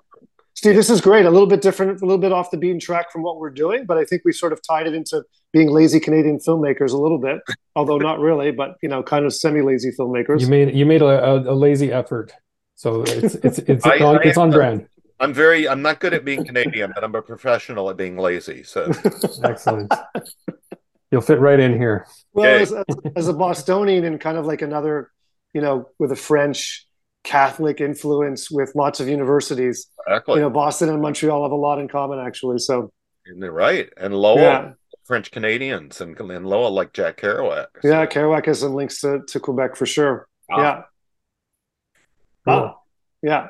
[0.55, 1.27] Steve, this is great.
[1.27, 3.85] A little bit different, a little bit off the beaten track from what we're doing,
[3.87, 7.19] but I think we sort of tied it into being lazy Canadian filmmakers a little
[7.19, 7.41] bit,
[7.77, 10.41] although not really, but you know, kind of semi-lazy filmmakers.
[10.41, 12.33] You made you made a, a, a lazy effort,
[12.75, 14.87] so it's it's it's I- on, I- it's on brand.
[15.21, 18.65] I'm very I'm not good at being Canadian, but I'm a professional at being lazy.
[18.65, 18.91] So
[19.45, 19.93] Excellent.
[21.11, 22.07] You'll fit right in here.
[22.33, 22.63] Well, Okay.
[22.63, 25.11] as, as, as a Bostonian and kind of like another,
[25.53, 26.87] you know, with a French
[27.23, 30.35] Catholic influence with lots of universities, exactly.
[30.37, 32.59] you know, Boston and Montreal have a lot in common, actually.
[32.59, 32.93] So,
[33.25, 33.89] You're right.
[33.97, 34.73] And Lowell, yeah,
[35.05, 37.67] French Canadians, and, and Lowell like Jack Kerouac.
[37.83, 40.27] So- yeah, Kerouac has some links to, to Quebec for sure.
[40.51, 40.61] Ah.
[40.61, 40.83] Yeah.
[42.47, 42.55] Cool.
[42.55, 42.75] Ah,
[43.23, 43.47] yeah.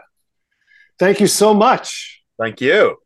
[0.99, 2.22] Thank you so much.
[2.40, 2.97] Thank you.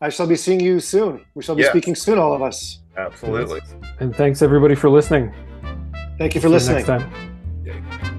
[0.00, 1.24] I shall be seeing you soon.
[1.34, 1.70] We shall be Yes.
[1.70, 2.80] speaking soon, all of us.
[2.96, 3.60] Absolutely.
[4.00, 5.32] And thanks everybody for listening.
[6.18, 6.76] Thank you for See you listening.
[6.76, 7.66] next time.
[7.66, 8.13] Okay.